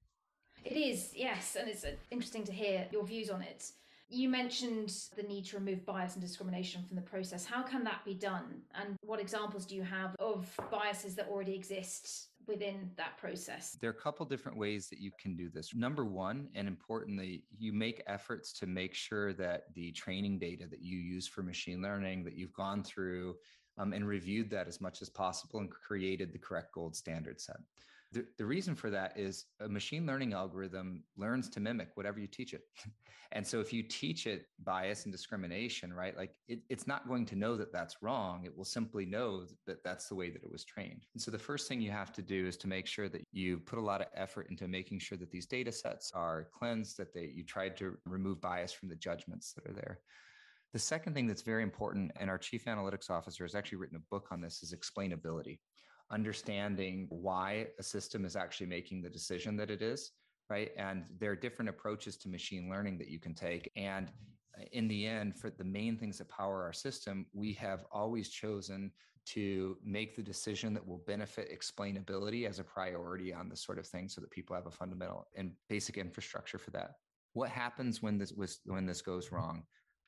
[0.66, 3.72] It is yes and it's uh, interesting to hear your views on it.
[4.10, 7.46] You mentioned the need to remove bias and discrimination from the process.
[7.46, 8.64] How can that be done?
[8.74, 13.78] And what examples do you have of biases that already exist within that process?
[13.80, 15.74] There are a couple different ways that you can do this.
[15.74, 20.82] Number one, and importantly, you make efforts to make sure that the training data that
[20.82, 23.36] you use for machine learning that you've gone through
[23.78, 27.58] um, and reviewed that as much as possible and created the correct gold standard set.
[28.12, 32.26] The, the reason for that is a machine learning algorithm learns to mimic whatever you
[32.26, 32.62] teach it.
[33.32, 37.26] and so if you teach it bias and discrimination, right, like it, it's not going
[37.28, 38.46] to know that that's wrong.
[38.46, 41.06] It will simply know that that's the way that it was trained.
[41.14, 43.60] And so the first thing you have to do is to make sure that you
[43.60, 47.14] put a lot of effort into making sure that these data sets are cleansed, that
[47.14, 50.00] they, you tried to remove bias from the judgments that are there.
[50.74, 54.10] The second thing that's very important, and our chief analytics officer has actually written a
[54.12, 55.60] book on this, is explainability
[56.12, 60.12] understanding why a system is actually making the decision that it is,
[60.50, 60.72] right?
[60.78, 63.72] And there are different approaches to machine learning that you can take.
[63.76, 64.12] And
[64.72, 68.92] in the end, for the main things that power our system, we have always chosen
[69.28, 73.86] to make the decision that will benefit explainability as a priority on this sort of
[73.86, 76.94] thing so that people have a fundamental and basic infrastructure for that.
[77.34, 79.64] What happens when this was when this goes wrong?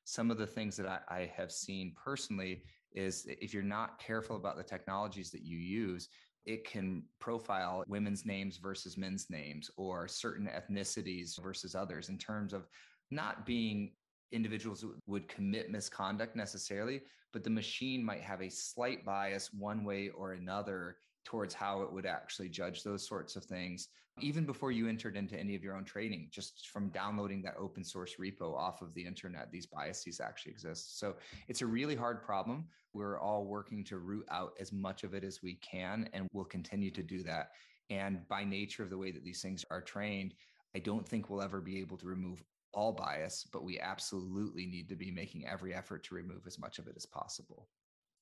[0.05, 4.35] Some of the things that I, I have seen personally is if you're not careful
[4.35, 6.09] about the technologies that you use,
[6.45, 12.53] it can profile women's names versus men's names or certain ethnicities versus others in terms
[12.53, 12.67] of
[13.11, 13.91] not being
[14.31, 17.01] individuals would commit misconduct necessarily,
[17.33, 21.91] but the machine might have a slight bias one way or another towards how it
[21.91, 23.89] would actually judge those sorts of things
[24.19, 27.83] even before you entered into any of your own training just from downloading that open
[27.83, 30.99] source repo off of the internet these biases actually exist.
[30.99, 31.15] So
[31.47, 32.65] it's a really hard problem.
[32.93, 36.45] We're all working to root out as much of it as we can and we'll
[36.45, 37.51] continue to do that.
[37.89, 40.33] And by nature of the way that these things are trained
[40.75, 42.41] i don't think we'll ever be able to remove
[42.73, 46.79] all bias but we absolutely need to be making every effort to remove as much
[46.79, 47.67] of it as possible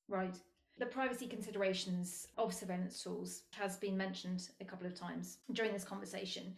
[0.08, 0.36] right
[0.80, 5.84] the privacy considerations of surveillance tools has been mentioned a couple of times during this
[5.84, 6.54] conversation.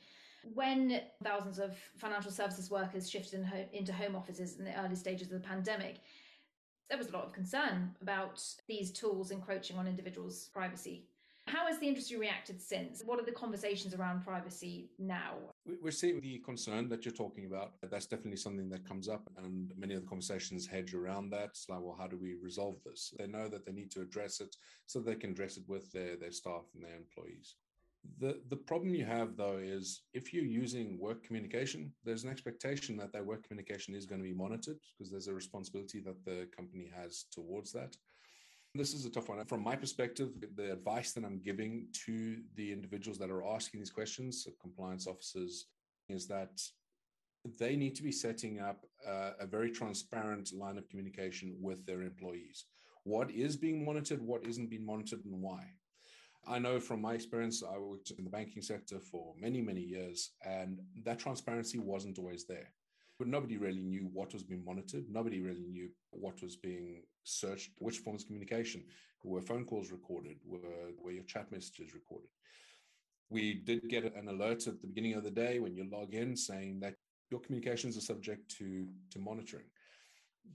[0.54, 5.32] When thousands of financial services workers shifted in into home offices in the early stages
[5.32, 5.96] of the pandemic,
[6.88, 11.08] there was a lot of concern about these tools encroaching on individuals' privacy.
[11.52, 13.02] How has the industry reacted since?
[13.04, 15.34] What are the conversations around privacy now?
[15.82, 17.72] We're seeing the concern that you're talking about.
[17.90, 21.50] That's definitely something that comes up, and many of the conversations hedge around that.
[21.50, 23.12] It's like, well, how do we resolve this?
[23.18, 26.16] They know that they need to address it so they can address it with their,
[26.16, 27.56] their staff and their employees.
[28.18, 32.96] The, the problem you have, though, is if you're using work communication, there's an expectation
[32.96, 36.48] that that work communication is going to be monitored because there's a responsibility that the
[36.56, 37.94] company has towards that.
[38.74, 39.44] This is a tough one.
[39.44, 43.90] From my perspective, the advice that I'm giving to the individuals that are asking these
[43.90, 45.66] questions, compliance officers,
[46.08, 46.58] is that
[47.58, 52.00] they need to be setting up a, a very transparent line of communication with their
[52.00, 52.64] employees.
[53.04, 55.66] What is being monitored, what isn't being monitored, and why.
[56.48, 60.30] I know from my experience, I worked in the banking sector for many, many years,
[60.46, 62.72] and that transparency wasn't always there
[63.22, 65.04] but nobody really knew what was being monitored.
[65.08, 68.82] Nobody really knew what was being searched, which forms of communication,
[69.22, 70.58] were phone calls recorded, were,
[71.00, 72.30] were your chat messages recorded.
[73.30, 76.36] We did get an alert at the beginning of the day when you log in
[76.36, 76.96] saying that
[77.30, 79.66] your communications are subject to, to monitoring.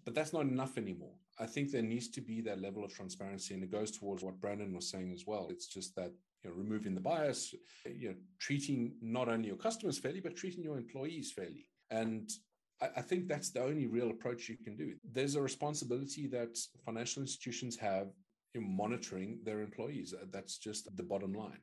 [0.04, 1.16] But that's not enough anymore.
[1.40, 4.42] I think there needs to be that level of transparency, and it goes towards what
[4.42, 5.48] Brandon was saying as well.
[5.50, 6.12] It's just that
[6.44, 10.64] you know, removing the bias, you know, treating not only your customers fairly, but treating
[10.66, 11.66] your employees fairly.
[11.90, 12.30] And
[12.80, 14.94] I think that's the only real approach you can do.
[15.04, 18.10] There's a responsibility that financial institutions have
[18.54, 20.14] in monitoring their employees.
[20.14, 21.60] Uh, that's just the bottom line.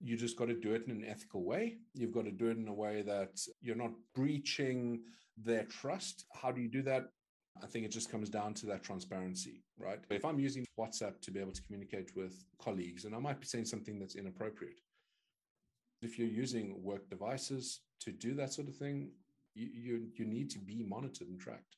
[0.00, 1.78] You just got to do it in an ethical way.
[1.94, 5.00] You've got to do it in a way that you're not breaching
[5.36, 6.26] their trust.
[6.32, 7.08] How do you do that?
[7.62, 10.00] I think it just comes down to that transparency, right?
[10.10, 13.46] If I'm using WhatsApp to be able to communicate with colleagues, and I might be
[13.46, 14.80] saying something that's inappropriate,
[16.00, 19.10] if you're using work devices to do that sort of thing,
[19.54, 21.76] you, you, you need to be monitored and tracked.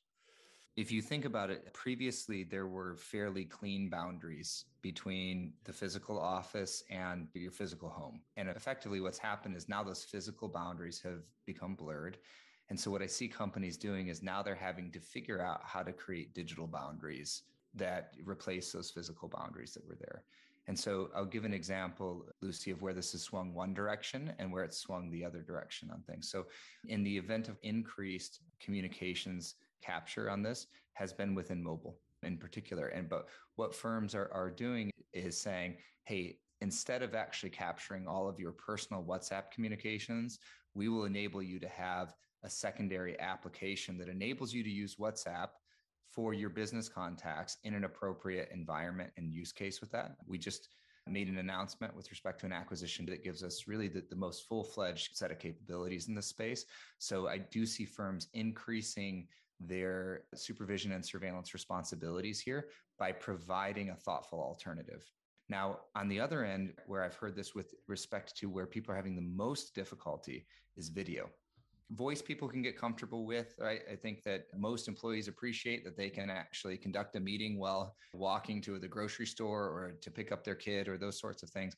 [0.75, 6.83] If you think about it, previously there were fairly clean boundaries between the physical office
[6.89, 8.19] and your physical home.
[8.35, 12.17] And effectively, what's happened is now those physical boundaries have become blurred.
[12.69, 15.81] And so what I see companies doing is now they're having to figure out how
[15.81, 20.23] to create digital boundaries that replace those physical boundaries that were there.
[20.67, 24.51] And so I'll give an example, Lucy, of where this has swung one direction and
[24.51, 26.29] where it's swung the other direction on things.
[26.29, 26.45] So,
[26.87, 32.87] in the event of increased communications capture on this, has been within mobile in particular.
[32.87, 38.27] And but what firms are, are doing is saying, hey, instead of actually capturing all
[38.27, 40.39] of your personal WhatsApp communications,
[40.73, 45.49] we will enable you to have a secondary application that enables you to use WhatsApp
[46.15, 50.15] for your business contacts in an appropriate environment and use case with that.
[50.25, 50.69] We just
[51.07, 54.47] made an announcement with respect to an acquisition that gives us really the, the most
[54.47, 56.65] full fledged set of capabilities in this space.
[56.97, 59.27] So I do see firms increasing
[59.59, 65.03] their supervision and surveillance responsibilities here by providing a thoughtful alternative.
[65.47, 68.97] Now, on the other end, where I've heard this with respect to where people are
[68.97, 71.29] having the most difficulty is video
[71.91, 73.55] voice people can get comfortable with.
[73.59, 73.81] Right?
[73.91, 78.61] I think that most employees appreciate that they can actually conduct a meeting while walking
[78.61, 81.75] to the grocery store or to pick up their kid or those sorts of things.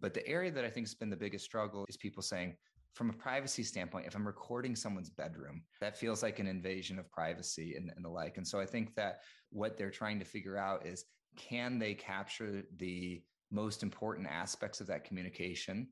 [0.00, 2.56] But the area that I think has been the biggest struggle is people saying,
[2.94, 7.10] from a privacy standpoint, if I'm recording someone's bedroom, that feels like an invasion of
[7.10, 8.38] privacy and, and the like.
[8.38, 11.04] And so I think that what they're trying to figure out is
[11.36, 15.88] can they capture the most important aspects of that communication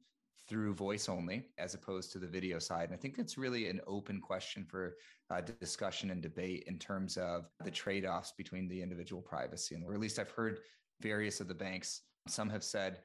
[0.48, 2.84] through voice only as opposed to the video side.
[2.84, 4.96] And I think that's really an open question for
[5.30, 9.74] uh, discussion and debate in terms of the trade offs between the individual privacy.
[9.74, 10.60] And or at least I've heard
[11.00, 13.00] various of the banks, some have said,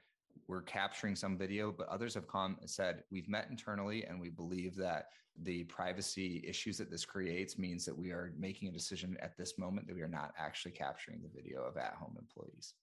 [0.48, 4.76] we're capturing some video, but others have come said we've met internally and we believe
[4.76, 5.08] that
[5.44, 9.58] the privacy issues that this creates means that we are making a decision at this
[9.58, 12.74] moment that we are not actually capturing the video of at home employees.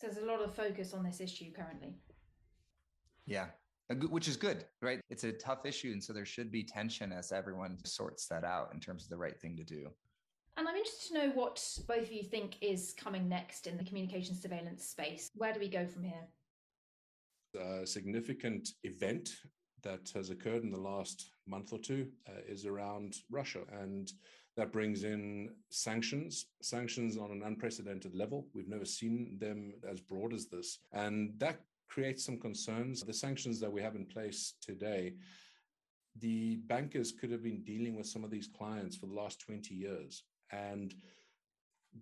[0.00, 1.94] So there's a lot of focus on this issue currently.
[3.30, 3.46] Yeah.
[4.08, 5.00] Which is good, right?
[5.08, 5.92] It's a tough issue.
[5.92, 9.16] And so there should be tension as everyone sorts that out in terms of the
[9.16, 9.88] right thing to do.
[10.56, 13.84] And I'm interested to know what both of you think is coming next in the
[13.84, 15.30] communication surveillance space.
[15.34, 16.28] Where do we go from here?
[17.58, 19.30] A significant event
[19.82, 23.60] that has occurred in the last month or two uh, is around Russia.
[23.80, 24.12] And
[24.56, 28.46] that brings in sanctions, sanctions on an unprecedented level.
[28.54, 30.80] We've never seen them as broad as this.
[30.92, 31.60] And that
[31.90, 33.02] creates some concerns.
[33.02, 35.14] The sanctions that we have in place today,
[36.18, 39.74] the bankers could have been dealing with some of these clients for the last 20
[39.74, 40.24] years.
[40.52, 40.94] And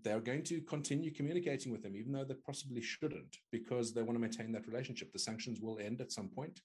[0.02, 4.16] they're going to continue communicating with them, even though they possibly shouldn't, because they want
[4.16, 5.12] to maintain that relationship.
[5.12, 6.60] The sanctions will end at some point,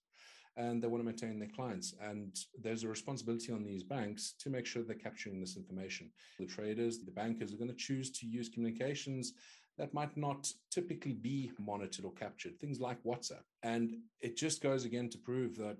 [0.58, 1.94] and they want to maintain their clients.
[2.02, 6.12] And there's a responsibility on these banks to make sure they're capturing this information.
[6.38, 9.34] The traders, the bankers are going to choose to use communications
[9.78, 13.44] that might not typically be monitored or captured, things like WhatsApp.
[13.64, 15.78] And it just goes again to prove that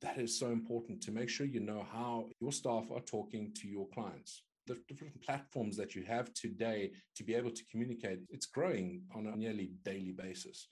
[0.00, 3.68] that is so important to make sure you know how your staff are talking to
[3.68, 4.42] your clients.
[4.66, 9.26] The different platforms that you have today to be able to communicate, it's growing on
[9.26, 10.68] a nearly daily basis.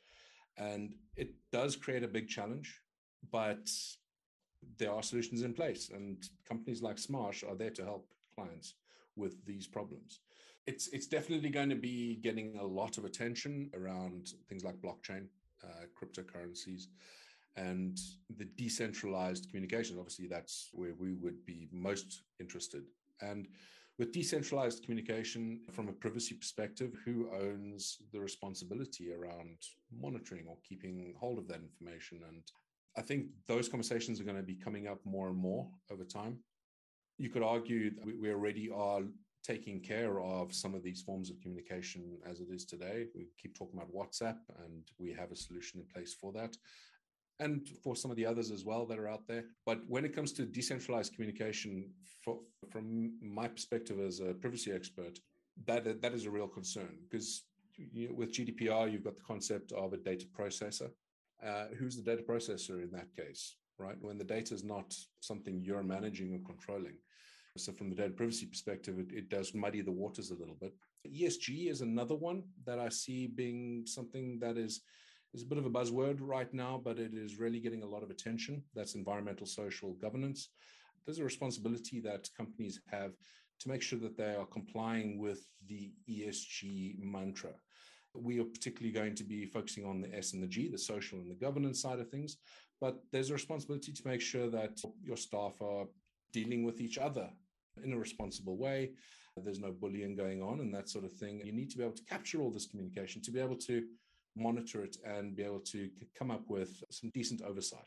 [0.57, 2.81] And it does create a big challenge,
[3.33, 3.69] but
[4.79, 5.91] there are solutions in place.
[5.93, 8.75] And companies like Smarsh are there to help clients
[9.17, 10.21] with these problems
[10.71, 15.25] it's it's definitely going to be getting a lot of attention around things like blockchain,
[15.65, 16.83] uh, cryptocurrencies,
[17.57, 17.99] and
[18.39, 19.97] the decentralized communication.
[19.99, 22.85] Obviously, that's where we would be most interested.
[23.21, 23.49] And
[23.99, 29.59] with decentralized communication, from a privacy perspective, who owns the responsibility around
[30.05, 32.21] monitoring or keeping hold of that information?
[32.29, 32.43] And
[32.97, 36.39] I think those conversations are going to be coming up more and more over time.
[37.19, 39.03] You could argue that we already are
[39.43, 43.07] taking care of some of these forms of communication as it is today.
[43.15, 46.57] We keep talking about WhatsApp, and we have a solution in place for that.
[47.39, 49.45] And for some of the others as well that are out there.
[49.65, 51.91] But when it comes to decentralized communication,
[52.23, 55.19] for, from my perspective as a privacy expert,
[55.67, 57.45] that, that is a real concern because
[57.77, 60.91] you know, with GDPR, you've got the concept of a data processor.
[61.45, 63.97] Uh, who's the data processor in that case, right?
[64.01, 66.97] When the data is not something you're managing or controlling.
[67.65, 70.75] So, from the data privacy perspective, it, it does muddy the waters a little bit.
[71.07, 74.83] ESG is another one that I see being something that is
[75.33, 78.03] is a bit of a buzzword right now, but it is really getting a lot
[78.03, 78.63] of attention.
[78.75, 80.49] That's environmental social governance.
[81.07, 83.13] There's a responsibility that companies have
[83.61, 87.51] to make sure that they are complying with the ESG mantra.
[88.15, 91.19] We are particularly going to be focusing on the S and the G, the social
[91.19, 92.39] and the governance side of things,
[92.81, 95.87] but there's a responsibility to make sure that your staff are
[96.33, 97.29] dealing with each other
[97.85, 98.91] in a responsible way.
[99.43, 101.41] There's no bullying going on and that sort of thing.
[101.45, 103.85] You need to be able to capture all this communication to be able to
[104.37, 107.81] monitor it and be able to come up with some decent oversight.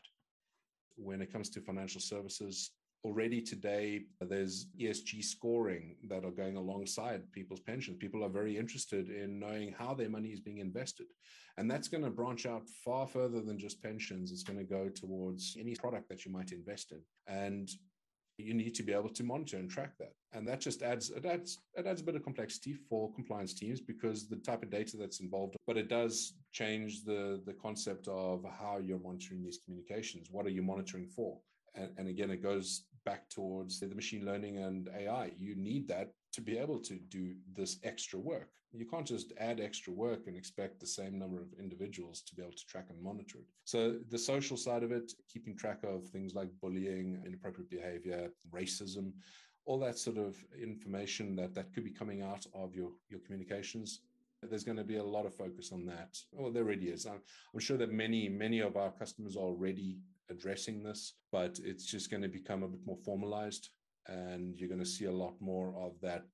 [0.96, 2.70] When it comes to financial services,
[3.04, 7.98] already today there's ESG scoring that are going alongside people's pensions.
[7.98, 11.06] People are very interested in knowing how their money is being invested.
[11.56, 14.32] And that's going to branch out far further than just pensions.
[14.32, 17.00] It's going to go towards any product that you might invest in.
[17.28, 17.68] And
[18.38, 20.12] you need to be able to monitor and track that.
[20.32, 23.80] And that just adds it adds it adds a bit of complexity for compliance teams
[23.80, 28.44] because the type of data that's involved, but it does change the the concept of
[28.44, 30.28] how you're monitoring these communications.
[30.30, 31.38] What are you monitoring for?
[31.74, 35.32] And, and again, it goes back towards the machine learning and AI.
[35.38, 38.50] You need that to be able to do this extra work.
[38.72, 42.42] You can't just add extra work and expect the same number of individuals to be
[42.42, 43.44] able to track and monitor it.
[43.64, 49.12] So, the social side of it, keeping track of things like bullying, inappropriate behavior, racism,
[49.64, 54.00] all that sort of information that, that could be coming out of your, your communications.
[54.42, 56.18] There's going to be a lot of focus on that.
[56.32, 57.06] Well, there already is.
[57.06, 57.20] I'm,
[57.54, 59.98] I'm sure that many, many of our customers are already
[60.30, 63.70] addressing this, but it's just going to become a bit more formalized.
[64.06, 66.26] And you're going to see a lot more of that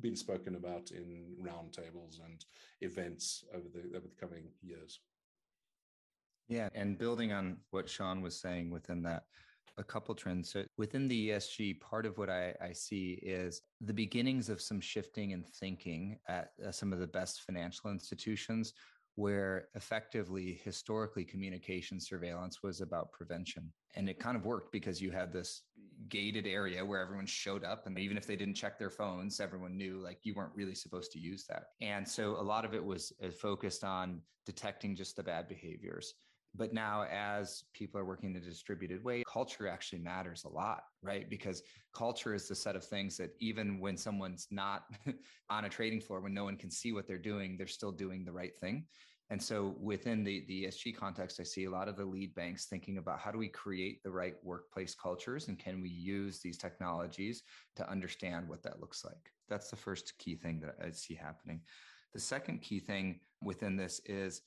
[0.00, 2.44] being spoken about in roundtables and
[2.80, 5.00] events over the over the coming years.
[6.48, 9.22] Yeah, and building on what Shaun was saying within that,
[9.78, 10.50] a couple trends.
[10.50, 14.80] So within the ESG, part of what I, I see is the beginnings of some
[14.80, 18.72] shifting and thinking at uh, some of the best financial institutions
[19.20, 23.70] where effectively historically communication surveillance was about prevention.
[23.94, 25.62] And it kind of worked because you had this
[26.08, 29.76] gated area where everyone showed up and even if they didn't check their phones everyone
[29.76, 31.64] knew like you weren't really supposed to use that.
[31.82, 36.14] And so a lot of it was uh, focused on detecting just the bad behaviors.
[36.54, 40.84] But now as people are working in a distributed way culture actually matters a lot
[41.02, 41.28] right?
[41.30, 41.62] Because
[41.94, 44.84] culture is the set of things that even when someone's not
[45.50, 48.24] on a trading floor when no one can see what they're doing they're still doing
[48.24, 48.84] the right thing
[49.30, 52.66] and so within the, the ESG context, I see a lot of the lead banks
[52.66, 56.58] thinking about how do we create the right workplace cultures and can we use these
[56.58, 57.44] technologies
[57.76, 59.32] to understand what that looks like?
[59.48, 61.60] That's the first key thing that I see happening.
[62.12, 64.42] The second key thing within this is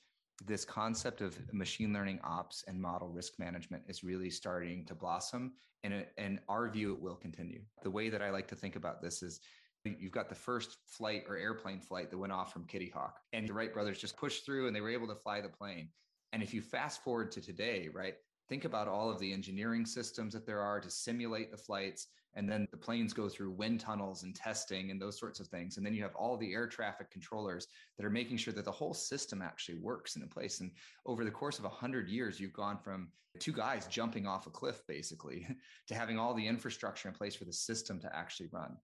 [0.45, 5.53] this concept of machine learning ops and model risk management is really starting to blossom.
[5.85, 7.61] And in our view, it will continue.
[7.83, 9.39] The way that I like to think about this is
[9.85, 13.47] You've got the first flight or airplane flight that went off from Kitty Hawk, and
[13.47, 15.89] the Wright brothers just pushed through and they were able to fly the plane.
[16.31, 18.15] And if you fast forward to today, right,
[18.47, 22.07] think about all of the engineering systems that there are to simulate the flights.
[22.35, 25.77] And then the planes go through wind tunnels and testing and those sorts of things.
[25.77, 27.67] And then you have all the air traffic controllers
[27.97, 30.61] that are making sure that the whole system actually works in a place.
[30.61, 30.71] And
[31.05, 33.09] over the course of 100 years, you've gone from
[33.39, 35.45] two guys jumping off a cliff, basically,
[35.87, 38.77] to having all the infrastructure in place for the system to actually run.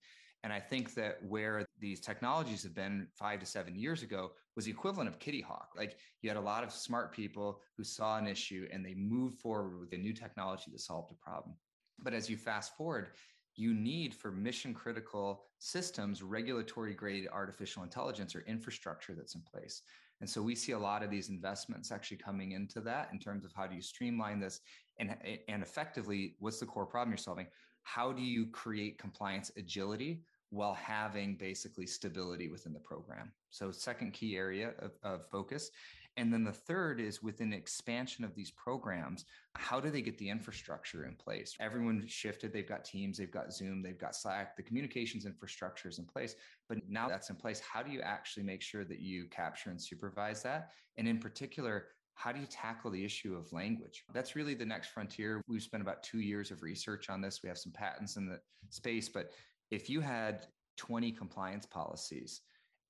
[0.44, 4.66] And I think that where these technologies have been five to seven years ago was
[4.66, 5.72] the equivalent of Kitty Hawk.
[5.76, 9.40] Like you had a lot of smart people who saw an issue and they moved
[9.40, 11.56] forward with a new technology to solve the problem.
[12.02, 13.10] But as you fast forward,
[13.56, 19.82] you need for mission critical systems regulatory grade artificial intelligence or infrastructure that's in place.
[20.22, 23.46] And so we see a lot of these investments actually coming into that in terms
[23.46, 24.62] of how do you streamline this
[25.00, 25.16] and,
[25.48, 27.48] and effectively, what's the core problem you're solving?
[27.94, 30.22] How do you create compliance agility
[30.52, 33.32] while having basically stability within the program?
[33.50, 35.72] So, second key area of, of, focus.
[36.18, 39.26] And then the third is within expansion of these programs,
[39.56, 41.56] how do they get the infrastructure in place?
[41.60, 45.98] Everyone shifted, they've got Teams, they've got Zoom, they've got Slack, the communications infrastructure is
[45.98, 46.36] in place.
[46.68, 49.82] But now that's in place, how do you actually make sure that you capture and
[49.82, 50.72] supervise that?
[50.98, 51.86] And in particular,
[52.20, 54.04] how do you tackle the issue of language?
[54.14, 55.42] That's really the next frontier.
[55.48, 57.40] We've spent about two years of research on this.
[57.42, 58.42] We have some patents in the
[58.72, 59.32] space, but
[59.72, 62.42] if you had 20 compliance policies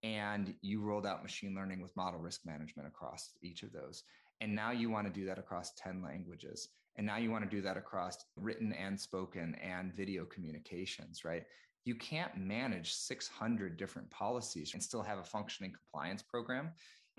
[0.02, 4.02] and you rolled out machine learning with model risk management across each of those,
[4.42, 7.56] and now you want to do that across 10 languages, and now you want to
[7.56, 11.44] do that across written and spoken and video communications, right?
[11.86, 16.72] You can't manage 600 different policies and still have a functioning compliance program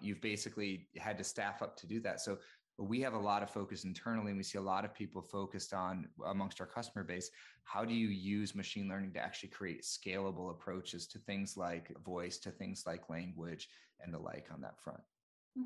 [0.02, 2.20] you've basically had to staff up to do that.
[2.20, 2.38] So
[2.80, 5.74] we have a lot of focus internally and we see a lot of people focused
[5.74, 7.30] on amongst our customer base
[7.64, 12.38] how do you use machine learning to actually create scalable approaches to things like voice
[12.38, 13.68] to things like language
[14.00, 15.00] and the like on that front?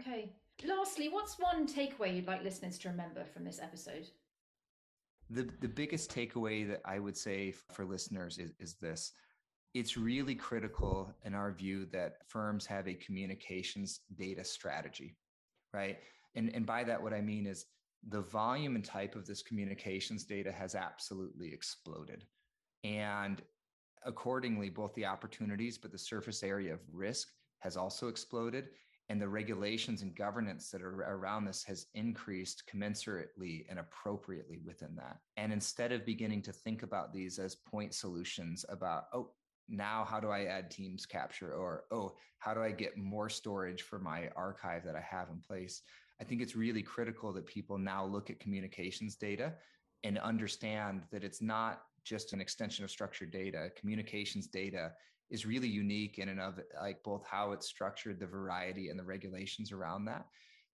[0.00, 0.32] Okay.
[0.66, 4.08] Lastly what's one takeaway you'd like listeners to remember from this episode?
[5.30, 9.12] The, the biggest takeaway that i would say for listeners is, is this
[9.74, 15.16] it's really critical in our view that firms have a communications data strategy,
[15.72, 15.98] right?
[16.36, 17.66] And, and by that, what I mean is
[18.08, 22.24] the volume and type of this communications data has absolutely exploded.
[22.84, 23.42] And
[24.04, 27.28] accordingly, both the opportunities, but the surface area of risk
[27.60, 28.68] has also exploded.
[29.10, 34.94] and the regulations and governance that are around this has increased commensurately and appropriately within
[34.96, 35.18] that.
[35.36, 39.30] And instead of beginning to think about these as point solutions about, oh,
[39.68, 41.52] now how do I add Teams capture?
[41.52, 45.40] Or, oh, how do I get more storage for my archive that I have in
[45.40, 45.82] place?
[46.20, 49.54] I think it's really critical that people now look at communications data
[50.04, 53.70] and understand that it's not just an extension of structured data.
[53.76, 54.92] Communications data
[55.30, 59.04] is really unique in and of like both how it's structured, the variety and the
[59.04, 60.26] regulations around that.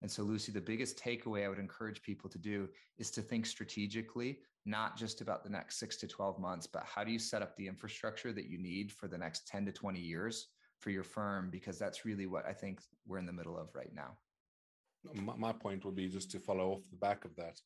[0.02, 2.68] And so, Lucy, the biggest takeaway I would encourage people to do
[2.98, 7.02] is to think strategically, not just about the next six to 12 months, but how
[7.02, 9.98] do you set up the infrastructure that you need for the next 10 to 20
[9.98, 10.48] years
[10.78, 11.48] for your firm?
[11.50, 14.18] Because that's really what I think we're in the middle of right now.
[15.14, 17.60] My point would be just to follow off the back of that.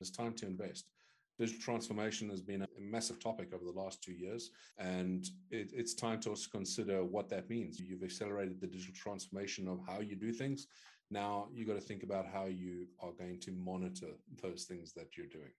[0.00, 0.90] It's time to invest
[1.38, 5.94] digital transformation has been a massive topic over the last two years, and it, it's
[5.94, 7.78] time to also consider what that means.
[7.78, 10.66] You've accelerated the digital transformation of how you do things.
[11.10, 14.12] Now you've got to think about how you are going to monitor
[14.42, 15.52] those things that you're doing.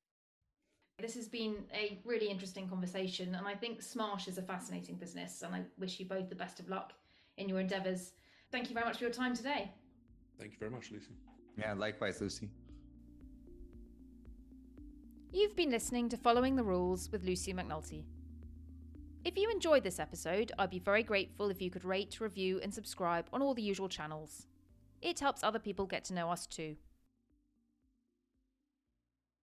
[1.00, 5.44] This has been a really interesting conversation, and I think Smarsh is a fascinating business.
[5.44, 6.94] And I wish you both the best of luck
[7.38, 8.14] in your endeavours.
[8.52, 9.72] Thank you very much for your time today.
[10.40, 11.12] Thank you very much, Lucy.
[11.56, 12.50] Yeah, likewise, Lucy.
[15.32, 18.04] You've been listening to Following the Rules with Lucy McNulty.
[19.24, 22.74] If you enjoyed this episode, I'd be very grateful if you could rate, review, and
[22.74, 24.48] subscribe on all the usual channels.
[25.04, 26.76] It helps other people get to know us too.